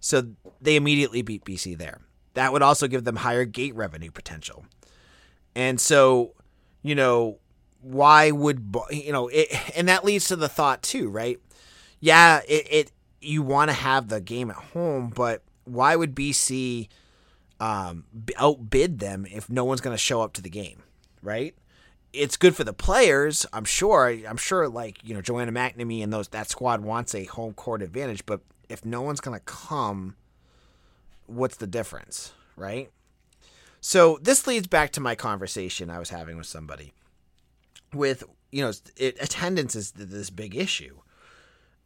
So 0.00 0.28
they 0.60 0.76
immediately 0.76 1.22
beat 1.22 1.44
BC 1.44 1.76
there. 1.76 2.00
that 2.34 2.52
would 2.52 2.62
also 2.62 2.86
give 2.86 3.04
them 3.04 3.16
higher 3.16 3.44
gate 3.44 3.74
revenue 3.74 4.10
potential. 4.10 4.64
And 5.54 5.80
so, 5.80 6.34
you 6.82 6.94
know, 6.94 7.38
why 7.80 8.30
would 8.30 8.74
you 8.90 9.12
know? 9.12 9.28
It, 9.28 9.48
and 9.76 9.88
that 9.88 10.04
leads 10.04 10.26
to 10.28 10.36
the 10.36 10.48
thought 10.48 10.82
too, 10.82 11.08
right? 11.08 11.38
Yeah, 12.04 12.42
it, 12.46 12.66
it 12.70 12.92
you 13.22 13.40
want 13.40 13.70
to 13.70 13.72
have 13.72 14.08
the 14.08 14.20
game 14.20 14.50
at 14.50 14.56
home, 14.56 15.08
but 15.08 15.42
why 15.64 15.96
would 15.96 16.14
BC 16.14 16.88
um, 17.58 18.04
outbid 18.36 18.98
them 18.98 19.24
if 19.24 19.48
no 19.48 19.64
one's 19.64 19.80
going 19.80 19.94
to 19.94 19.98
show 19.98 20.20
up 20.20 20.34
to 20.34 20.42
the 20.42 20.50
game, 20.50 20.82
right? 21.22 21.54
It's 22.12 22.36
good 22.36 22.54
for 22.54 22.62
the 22.62 22.74
players, 22.74 23.46
I'm 23.54 23.64
sure. 23.64 24.06
I'm 24.06 24.36
sure, 24.36 24.68
like 24.68 24.98
you 25.02 25.14
know, 25.14 25.22
Joanna 25.22 25.50
McNamee 25.50 26.02
and 26.04 26.12
those 26.12 26.28
that 26.28 26.50
squad 26.50 26.82
wants 26.82 27.14
a 27.14 27.24
home 27.24 27.54
court 27.54 27.80
advantage, 27.80 28.26
but 28.26 28.42
if 28.68 28.84
no 28.84 29.00
one's 29.00 29.20
going 29.20 29.38
to 29.38 29.44
come, 29.46 30.14
what's 31.24 31.56
the 31.56 31.66
difference, 31.66 32.34
right? 32.54 32.90
So 33.80 34.18
this 34.20 34.46
leads 34.46 34.66
back 34.66 34.92
to 34.92 35.00
my 35.00 35.14
conversation 35.14 35.88
I 35.88 36.00
was 36.00 36.10
having 36.10 36.36
with 36.36 36.48
somebody. 36.48 36.92
With 37.94 38.24
you 38.52 38.62
know, 38.62 38.72
it, 38.98 39.16
attendance 39.22 39.74
is 39.74 39.92
this 39.92 40.28
big 40.28 40.54
issue, 40.54 40.98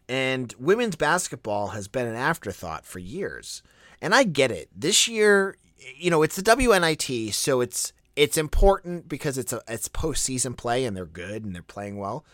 and 0.09 0.55
women's 0.59 0.97
basketball 0.97 1.69
has 1.69 1.89
been 1.89 2.07
an 2.07 2.15
afterthought 2.15 2.85
for 2.85 2.99
years. 2.99 3.63
And 4.01 4.15
I 4.15 4.25
get 4.25 4.51
it. 4.51 4.69
This 4.75 5.09
year, 5.09 5.57
you 5.97 6.11
know, 6.11 6.23
it's 6.23 6.37
the 6.37 6.43
WNIT, 6.43 7.33
so 7.35 7.61
it's 7.61 7.93
it's 8.17 8.37
important 8.37 9.09
because 9.09 9.39
it's 9.39 9.53
a 9.53 9.61
it's 9.69 9.89
postseason 9.89 10.57
play 10.57 10.85
and 10.85 10.97
they're 10.97 11.07
good 11.07 11.45
and 11.45 11.55
they're 11.55 11.63
playing 11.63 11.99
well. 11.99 12.25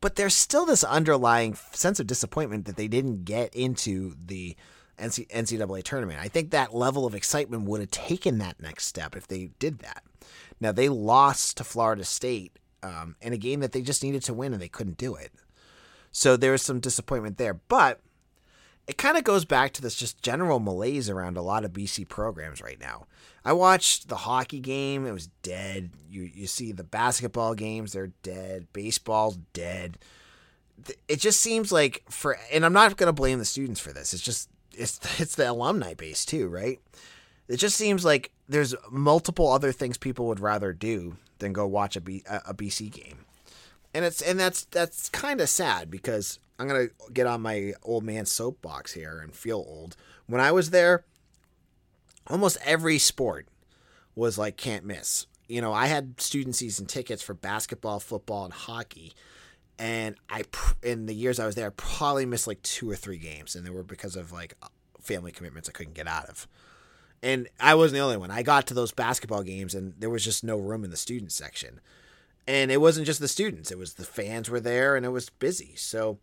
But 0.00 0.16
there's 0.16 0.34
still 0.34 0.64
this 0.64 0.82
underlying 0.82 1.54
sense 1.72 2.00
of 2.00 2.06
disappointment 2.06 2.64
that 2.64 2.76
they 2.76 2.88
didn't 2.88 3.24
get 3.24 3.54
into 3.54 4.14
the 4.24 4.56
NCAA 4.98 5.82
tournament. 5.82 6.20
I 6.20 6.28
think 6.28 6.50
that 6.50 6.74
level 6.74 7.06
of 7.06 7.14
excitement 7.14 7.64
would 7.64 7.80
have 7.80 7.90
taken 7.90 8.38
that 8.38 8.60
next 8.60 8.86
step 8.86 9.14
if 9.14 9.28
they 9.28 9.50
did 9.58 9.80
that. 9.80 10.02
Now 10.60 10.72
they 10.72 10.88
lost 10.88 11.56
to 11.58 11.64
Florida 11.64 12.04
State 12.04 12.58
um, 12.82 13.16
in 13.20 13.32
a 13.32 13.38
game 13.38 13.60
that 13.60 13.72
they 13.72 13.82
just 13.82 14.02
needed 14.02 14.22
to 14.24 14.34
win 14.34 14.52
and 14.52 14.60
they 14.60 14.68
couldn't 14.68 14.98
do 14.98 15.14
it. 15.14 15.32
So 16.12 16.36
there 16.36 16.52
was 16.52 16.62
some 16.62 16.80
disappointment 16.80 17.38
there, 17.38 17.54
but 17.54 18.00
it 18.86 18.98
kind 18.98 19.16
of 19.16 19.24
goes 19.24 19.44
back 19.44 19.72
to 19.74 19.82
this 19.82 19.94
just 19.94 20.22
general 20.22 20.58
malaise 20.58 21.08
around 21.08 21.36
a 21.36 21.42
lot 21.42 21.64
of 21.64 21.72
BC 21.72 22.08
programs 22.08 22.60
right 22.60 22.80
now. 22.80 23.06
I 23.44 23.52
watched 23.52 24.08
the 24.08 24.16
hockey 24.16 24.60
game; 24.60 25.06
it 25.06 25.12
was 25.12 25.28
dead. 25.42 25.90
You 26.10 26.22
you 26.22 26.46
see 26.46 26.72
the 26.72 26.84
basketball 26.84 27.54
games; 27.54 27.92
they're 27.92 28.12
dead. 28.22 28.66
Baseball's 28.72 29.38
dead. 29.52 29.98
It 31.08 31.20
just 31.20 31.40
seems 31.40 31.70
like 31.70 32.02
for, 32.08 32.38
and 32.52 32.64
I'm 32.64 32.72
not 32.72 32.96
going 32.96 33.06
to 33.06 33.12
blame 33.12 33.38
the 33.38 33.44
students 33.44 33.80
for 33.80 33.92
this. 33.92 34.12
It's 34.12 34.22
just 34.22 34.48
it's 34.72 34.98
it's 35.20 35.36
the 35.36 35.50
alumni 35.50 35.94
base 35.94 36.24
too, 36.24 36.48
right? 36.48 36.80
It 37.48 37.56
just 37.56 37.76
seems 37.76 38.04
like 38.04 38.30
there's 38.48 38.74
multiple 38.90 39.50
other 39.50 39.72
things 39.72 39.98
people 39.98 40.26
would 40.26 40.40
rather 40.40 40.72
do 40.72 41.16
than 41.38 41.52
go 41.52 41.66
watch 41.66 41.96
a, 41.96 42.00
B, 42.00 42.22
a, 42.28 42.42
a 42.48 42.54
BC 42.54 42.90
game, 42.92 43.24
and 43.94 44.04
it's 44.04 44.20
and 44.22 44.38
that's 44.38 44.64
that's 44.66 45.08
kind 45.08 45.40
of 45.40 45.48
sad 45.48 45.90
because 45.90 46.38
I'm 46.58 46.68
gonna 46.68 46.88
get 47.12 47.26
on 47.26 47.42
my 47.42 47.74
old 47.82 48.04
man 48.04 48.26
soapbox 48.26 48.92
here 48.92 49.20
and 49.20 49.34
feel 49.34 49.58
old. 49.58 49.96
When 50.26 50.40
I 50.40 50.52
was 50.52 50.70
there, 50.70 51.04
almost 52.26 52.58
every 52.64 52.98
sport 52.98 53.48
was 54.14 54.38
like 54.38 54.56
can't 54.56 54.84
miss. 54.84 55.26
You 55.48 55.60
know, 55.60 55.72
I 55.72 55.86
had 55.86 56.20
student 56.20 56.54
season 56.54 56.86
tickets 56.86 57.22
for 57.22 57.34
basketball, 57.34 57.98
football, 57.98 58.44
and 58.44 58.52
hockey 58.52 59.14
and 59.80 60.14
I 60.28 60.44
in 60.82 61.06
the 61.06 61.14
years 61.14 61.40
I 61.40 61.46
was 61.46 61.54
there, 61.54 61.68
I 61.68 61.72
probably 61.74 62.26
missed 62.26 62.46
like 62.46 62.60
two 62.62 62.88
or 62.88 62.94
three 62.94 63.16
games, 63.16 63.56
and 63.56 63.64
they 63.64 63.70
were 63.70 63.82
because 63.82 64.14
of 64.14 64.30
like 64.30 64.54
family 65.00 65.32
commitments 65.32 65.70
I 65.70 65.72
couldn't 65.72 65.94
get 65.94 66.06
out 66.06 66.26
of. 66.26 66.46
And 67.22 67.48
I 67.58 67.74
wasn't 67.74 67.94
the 67.94 68.04
only 68.04 68.18
one. 68.18 68.30
I 68.30 68.42
got 68.42 68.66
to 68.68 68.74
those 68.74 68.92
basketball 68.92 69.42
games, 69.42 69.74
and 69.74 69.94
there 69.98 70.10
was 70.10 70.22
just 70.22 70.44
no 70.44 70.58
room 70.58 70.84
in 70.84 70.90
the 70.90 70.98
student 70.98 71.32
section. 71.32 71.80
And 72.50 72.72
it 72.72 72.80
wasn't 72.80 73.06
just 73.06 73.20
the 73.20 73.28
students; 73.28 73.70
it 73.70 73.78
was 73.78 73.94
the 73.94 74.04
fans 74.04 74.50
were 74.50 74.58
there, 74.58 74.96
and 74.96 75.06
it 75.06 75.10
was 75.10 75.30
busy. 75.30 75.74
So 75.76 76.18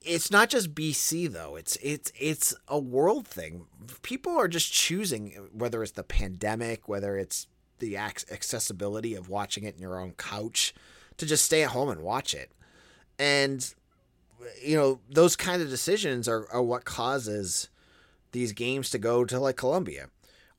it's 0.00 0.30
not 0.30 0.48
just 0.48 0.76
BC 0.76 1.32
though. 1.32 1.56
It's 1.56 1.76
it's 1.82 2.12
it's 2.16 2.54
a 2.68 2.78
world 2.78 3.26
thing. 3.26 3.66
People 4.02 4.38
are 4.38 4.46
just 4.46 4.72
choosing 4.72 5.48
whether 5.52 5.82
it's 5.82 5.90
the 5.90 6.04
pandemic, 6.04 6.88
whether 6.88 7.18
it's 7.18 7.48
the 7.80 7.96
accessibility 7.96 9.16
of 9.16 9.28
watching 9.28 9.64
it 9.64 9.74
in 9.74 9.82
your 9.82 9.98
own 9.98 10.12
couch 10.12 10.72
to 11.16 11.26
just 11.26 11.44
stay 11.44 11.64
at 11.64 11.70
home 11.70 11.88
and 11.88 12.02
watch 12.02 12.32
it. 12.32 12.52
And 13.18 13.74
you 14.62 14.76
know, 14.76 15.00
those 15.10 15.34
kind 15.34 15.60
of 15.60 15.68
decisions 15.68 16.28
are, 16.28 16.46
are 16.52 16.62
what 16.62 16.84
causes 16.84 17.70
these 18.30 18.52
games 18.52 18.88
to 18.90 18.98
go 18.98 19.24
to 19.24 19.40
like 19.40 19.56
Columbia. 19.56 20.10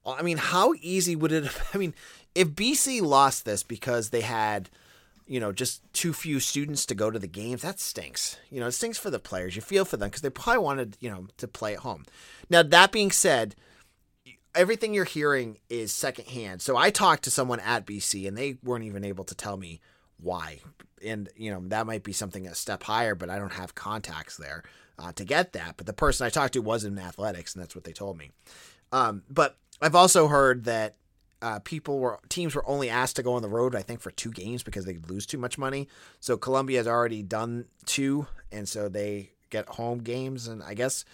I 0.05 0.21
mean, 0.21 0.37
how 0.37 0.73
easy 0.81 1.15
would 1.15 1.31
it 1.31 1.49
I 1.73 1.77
mean, 1.77 1.93
if 2.35 2.49
BC 2.49 3.01
lost 3.01 3.45
this 3.45 3.63
because 3.63 4.09
they 4.09 4.21
had, 4.21 4.69
you 5.25 5.39
know, 5.39 5.51
just 5.51 5.81
too 5.93 6.13
few 6.13 6.39
students 6.39 6.85
to 6.85 6.95
go 6.95 7.09
to 7.09 7.17
the 7.17 7.27
games, 7.27 7.61
that 7.61 7.79
stinks. 7.79 8.37
You 8.51 8.59
know, 8.59 8.67
it 8.67 8.73
stinks 8.73 8.97
for 8.97 9.09
the 9.09 9.19
players. 9.19 9.55
You 9.55 9.61
feel 9.61 9.85
for 9.85 9.97
them 9.97 10.09
because 10.09 10.21
they 10.21 10.29
probably 10.29 10.63
wanted, 10.63 10.97
you 10.99 11.09
know, 11.09 11.27
to 11.37 11.47
play 11.47 11.73
at 11.73 11.79
home. 11.79 12.05
Now, 12.49 12.61
that 12.61 12.91
being 12.91 13.09
said, 13.09 13.55
everything 14.53 14.93
you're 14.93 15.05
hearing 15.05 15.57
is 15.69 15.93
secondhand. 15.93 16.61
So 16.61 16.75
I 16.75 16.89
talked 16.89 17.23
to 17.23 17.31
someone 17.31 17.61
at 17.61 17.85
BC 17.85 18.27
and 18.27 18.37
they 18.37 18.57
weren't 18.61 18.85
even 18.85 19.03
able 19.03 19.23
to 19.23 19.35
tell 19.35 19.57
me 19.57 19.79
why. 20.17 20.59
And, 21.03 21.29
you 21.35 21.51
know, 21.51 21.61
that 21.67 21.87
might 21.87 22.03
be 22.03 22.13
something 22.13 22.47
a 22.47 22.55
step 22.55 22.83
higher, 22.83 23.15
but 23.15 23.29
I 23.29 23.39
don't 23.39 23.53
have 23.53 23.75
contacts 23.75 24.37
there 24.37 24.63
uh, 24.99 25.11
to 25.13 25.23
get 25.23 25.53
that. 25.53 25.75
But 25.77 25.85
the 25.85 25.93
person 25.93 26.25
I 26.25 26.29
talked 26.29 26.53
to 26.53 26.61
was 26.61 26.83
in 26.83 26.97
athletics, 26.97 27.53
and 27.53 27.63
that's 27.63 27.75
what 27.75 27.83
they 27.83 27.91
told 27.93 28.17
me. 28.17 28.31
Um, 28.91 29.23
but 29.29 29.57
I've 29.81 29.95
also 29.95 30.27
heard 30.27 30.65
that 30.65 30.95
uh, 31.45 31.59
people 31.59 31.99
were 31.99 32.19
teams 32.27 32.55
were 32.55 32.67
only 32.67 32.89
asked 32.89 33.17
to 33.17 33.23
go 33.23 33.33
on 33.33 33.43
the 33.43 33.47
road, 33.47 33.75
I 33.75 33.83
think, 33.83 34.01
for 34.01 34.09
two 34.09 34.31
games 34.31 34.63
because 34.63 34.85
they 34.85 34.97
lose 35.07 35.27
too 35.27 35.37
much 35.37 35.59
money. 35.59 35.87
So 36.19 36.37
Columbia 36.37 36.79
has 36.79 36.87
already 36.87 37.21
done 37.21 37.65
two, 37.85 38.25
and 38.51 38.67
so 38.67 38.89
they 38.89 39.29
get 39.51 39.67
home 39.67 39.99
games. 39.99 40.47
And 40.47 40.63
I 40.63 40.73
guess, 40.73 41.05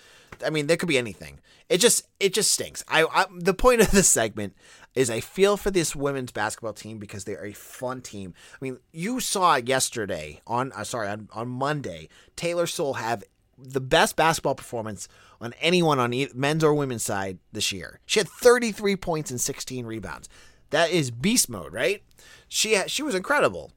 I 0.45 0.49
mean, 0.49 0.67
there 0.67 0.77
could 0.77 0.87
be 0.87 0.97
anything. 0.97 1.41
It 1.67 1.79
just 1.79 2.07
it 2.21 2.33
just 2.33 2.51
stinks. 2.51 2.81
I, 2.87 3.03
I 3.03 3.25
the 3.37 3.53
point 3.53 3.81
of 3.81 3.91
this 3.91 4.07
segment 4.07 4.55
is 4.95 5.09
I 5.09 5.19
feel 5.19 5.57
for 5.57 5.69
this 5.69 5.97
women's 5.97 6.31
basketball 6.31 6.73
team 6.73 6.97
because 6.97 7.25
they're 7.25 7.45
a 7.45 7.51
fun 7.51 7.99
team. 7.99 8.33
I 8.53 8.57
mean, 8.61 8.79
you 8.93 9.19
saw 9.19 9.57
yesterday 9.57 10.39
on 10.47 10.71
uh, 10.71 10.85
sorry 10.85 11.09
on, 11.09 11.27
on 11.33 11.49
Monday 11.49 12.07
Taylor 12.37 12.67
Soule 12.67 12.93
have 12.93 13.25
the 13.63 13.81
best 13.81 14.15
basketball 14.15 14.55
performance 14.55 15.07
on 15.39 15.53
anyone 15.61 15.99
on 15.99 16.13
men's 16.33 16.63
or 16.63 16.73
women's 16.73 17.03
side 17.03 17.39
this 17.51 17.71
year. 17.71 17.99
She 18.05 18.19
had 18.19 18.27
33 18.27 18.95
points 18.95 19.31
and 19.31 19.39
16 19.39 19.85
rebounds. 19.85 20.29
That 20.71 20.91
is 20.91 21.11
beast 21.11 21.49
mode, 21.49 21.73
right? 21.73 22.03
She 22.47 22.73
had, 22.73 22.89
she 22.89 23.03
was 23.03 23.15
incredible. 23.15 23.71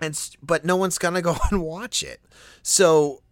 And 0.00 0.18
but 0.42 0.64
no 0.64 0.76
one's 0.76 0.98
to 0.98 1.22
go 1.22 1.36
and 1.50 1.62
watch 1.62 2.02
it. 2.02 2.20
So 2.62 3.22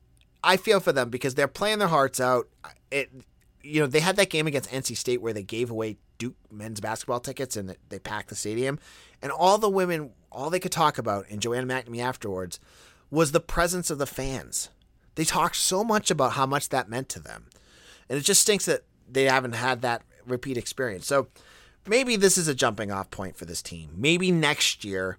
I 0.45 0.57
feel 0.57 0.81
for 0.81 0.92
them 0.92 1.11
because 1.11 1.35
they're 1.35 1.49
playing 1.49 1.79
their 1.79 1.88
hearts 1.88 2.21
out. 2.21 2.49
It 2.90 3.11
you 3.62 3.81
know, 3.81 3.87
they 3.87 4.01
had 4.01 4.16
that 4.16 4.31
game 4.31 4.47
against 4.47 4.71
NC 4.71 4.97
State 4.97 5.23
where 5.23 5.33
they 5.33 5.42
gave 5.42 5.71
away 5.71 5.97
Duke 6.18 6.35
men's 6.51 6.81
basketball 6.81 7.21
tickets 7.21 7.57
and 7.57 7.77
they 7.88 7.99
packed 7.99 8.29
the 8.29 8.35
stadium. 8.35 8.79
And 9.21 9.31
all 9.33 9.59
the 9.59 9.68
women, 9.68 10.11
all 10.31 10.51
they 10.51 10.61
could 10.61 10.73
talk 10.73 10.99
about, 10.99 11.27
and 11.31 11.40
Joanna 11.40 11.66
McNamee 11.66 12.03
afterwards, 12.03 12.59
was 13.11 13.33
the 13.33 13.40
presence 13.40 13.90
of 13.90 13.99
the 13.99 14.07
fans. 14.07 14.71
They 15.14 15.25
talked 15.25 15.57
so 15.57 15.85
much 15.85 16.11
about 16.11 16.33
how 16.33 16.46
much 16.46 16.68
that 16.70 16.88
meant 16.88 17.09
to 17.11 17.20
them. 17.20 17.46
And 18.09 18.18
it 18.18 18.22
just 18.22 18.42
stinks 18.42 18.66
that 18.66 18.83
they 19.11 19.25
haven't 19.25 19.55
had 19.55 19.83
that 19.83 20.03
repeat 20.27 20.57
experience. 20.57 21.07
So 21.07 21.29
maybe 21.87 22.16
this 22.16 22.38
is 22.38 22.48
a 22.48 22.55
jumping 22.55 22.90
off 22.90 23.11
point 23.11 23.37
for 23.37 23.44
this 23.44 23.62
team. 23.62 23.90
Maybe 23.96 24.31
next 24.31 24.85
year, 24.85 25.18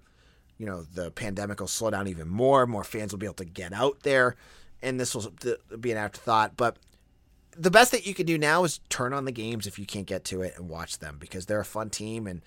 you 0.58 0.66
know, 0.66 0.82
the 0.82 1.10
pandemic 1.10 1.60
will 1.60 1.68
slow 1.68 1.90
down 1.90 2.08
even 2.08 2.28
more. 2.28 2.66
More 2.66 2.84
fans 2.84 3.12
will 3.12 3.18
be 3.18 3.26
able 3.26 3.34
to 3.34 3.44
get 3.44 3.72
out 3.72 4.00
there. 4.02 4.36
And 4.82 5.00
this 5.00 5.14
will 5.14 5.32
be 5.80 5.92
an 5.92 5.98
afterthought. 5.98 6.56
But 6.56 6.76
the 7.56 7.70
best 7.70 7.92
that 7.92 8.06
you 8.06 8.14
can 8.14 8.26
do 8.26 8.36
now 8.36 8.64
is 8.64 8.80
turn 8.88 9.12
on 9.12 9.24
the 9.24 9.32
games 9.32 9.66
if 9.66 9.78
you 9.78 9.86
can't 9.86 10.06
get 10.06 10.24
to 10.26 10.42
it 10.42 10.54
and 10.56 10.68
watch 10.68 10.98
them 10.98 11.16
because 11.18 11.46
they're 11.46 11.60
a 11.60 11.64
fun 11.64 11.90
team 11.90 12.26
and 12.26 12.42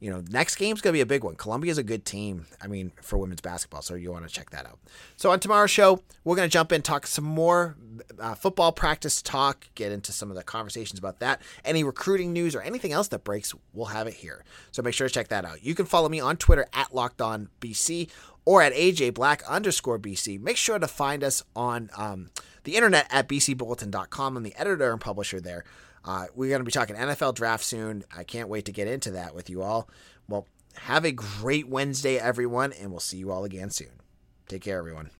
you 0.00 0.10
know 0.10 0.22
next 0.30 0.56
game's 0.56 0.80
going 0.80 0.92
to 0.92 0.96
be 0.96 1.00
a 1.00 1.06
big 1.06 1.24
one. 1.24 1.34
Columbia's 1.36 1.78
a 1.78 1.82
good 1.82 2.04
team 2.04 2.46
i 2.62 2.66
mean 2.66 2.92
for 3.02 3.18
women's 3.18 3.40
basketball 3.40 3.82
so 3.82 3.94
you 3.94 4.12
want 4.12 4.26
to 4.26 4.32
check 4.32 4.50
that 4.50 4.66
out. 4.66 4.78
So 5.16 5.30
on 5.30 5.40
tomorrow's 5.40 5.70
show 5.70 6.02
we're 6.24 6.36
going 6.36 6.48
to 6.48 6.52
jump 6.52 6.72
in 6.72 6.82
talk 6.82 7.06
some 7.06 7.24
more 7.24 7.76
uh, 8.18 8.34
football 8.34 8.72
practice 8.72 9.22
talk 9.22 9.68
get 9.74 9.92
into 9.92 10.12
some 10.12 10.30
of 10.30 10.36
the 10.36 10.42
conversations 10.42 10.98
about 10.98 11.20
that 11.20 11.40
any 11.64 11.84
recruiting 11.84 12.32
news 12.32 12.54
or 12.54 12.60
anything 12.62 12.92
else 12.92 13.08
that 13.08 13.24
breaks 13.24 13.54
we'll 13.72 13.86
have 13.86 14.06
it 14.06 14.14
here. 14.14 14.44
So 14.72 14.82
make 14.82 14.94
sure 14.94 15.08
to 15.08 15.14
check 15.14 15.28
that 15.28 15.44
out. 15.44 15.64
You 15.64 15.74
can 15.74 15.86
follow 15.86 16.08
me 16.08 16.20
on 16.20 16.36
twitter 16.36 16.66
at 16.72 16.94
locked 16.94 17.20
on 17.20 17.48
bc 17.60 18.10
or 18.44 18.62
at 18.62 18.72
aj 18.72 19.14
black 19.14 19.42
underscore 19.48 19.98
bc 19.98 20.40
make 20.40 20.56
sure 20.56 20.78
to 20.78 20.88
find 20.88 21.24
us 21.24 21.42
on 21.54 21.90
um, 21.96 22.30
the 22.66 22.74
internet 22.74 23.06
at 23.10 23.28
bcbulletin.com. 23.28 24.36
I'm 24.36 24.42
the 24.42 24.54
editor 24.56 24.90
and 24.90 25.00
publisher 25.00 25.40
there. 25.40 25.64
Uh, 26.06 26.26
we're 26.34 26.48
going 26.48 26.60
to 26.60 26.64
be 26.64 26.70
talking 26.70 26.94
NFL 26.96 27.34
draft 27.34 27.64
soon. 27.64 28.04
I 28.16 28.22
can't 28.22 28.48
wait 28.48 28.64
to 28.66 28.72
get 28.72 28.86
into 28.86 29.10
that 29.12 29.34
with 29.34 29.50
you 29.50 29.62
all. 29.62 29.90
Well, 30.28 30.46
have 30.76 31.04
a 31.04 31.12
great 31.12 31.68
Wednesday, 31.68 32.16
everyone, 32.16 32.72
and 32.72 32.90
we'll 32.90 33.00
see 33.00 33.16
you 33.18 33.32
all 33.32 33.44
again 33.44 33.70
soon. 33.70 34.00
Take 34.46 34.62
care, 34.62 34.78
everyone. 34.78 35.10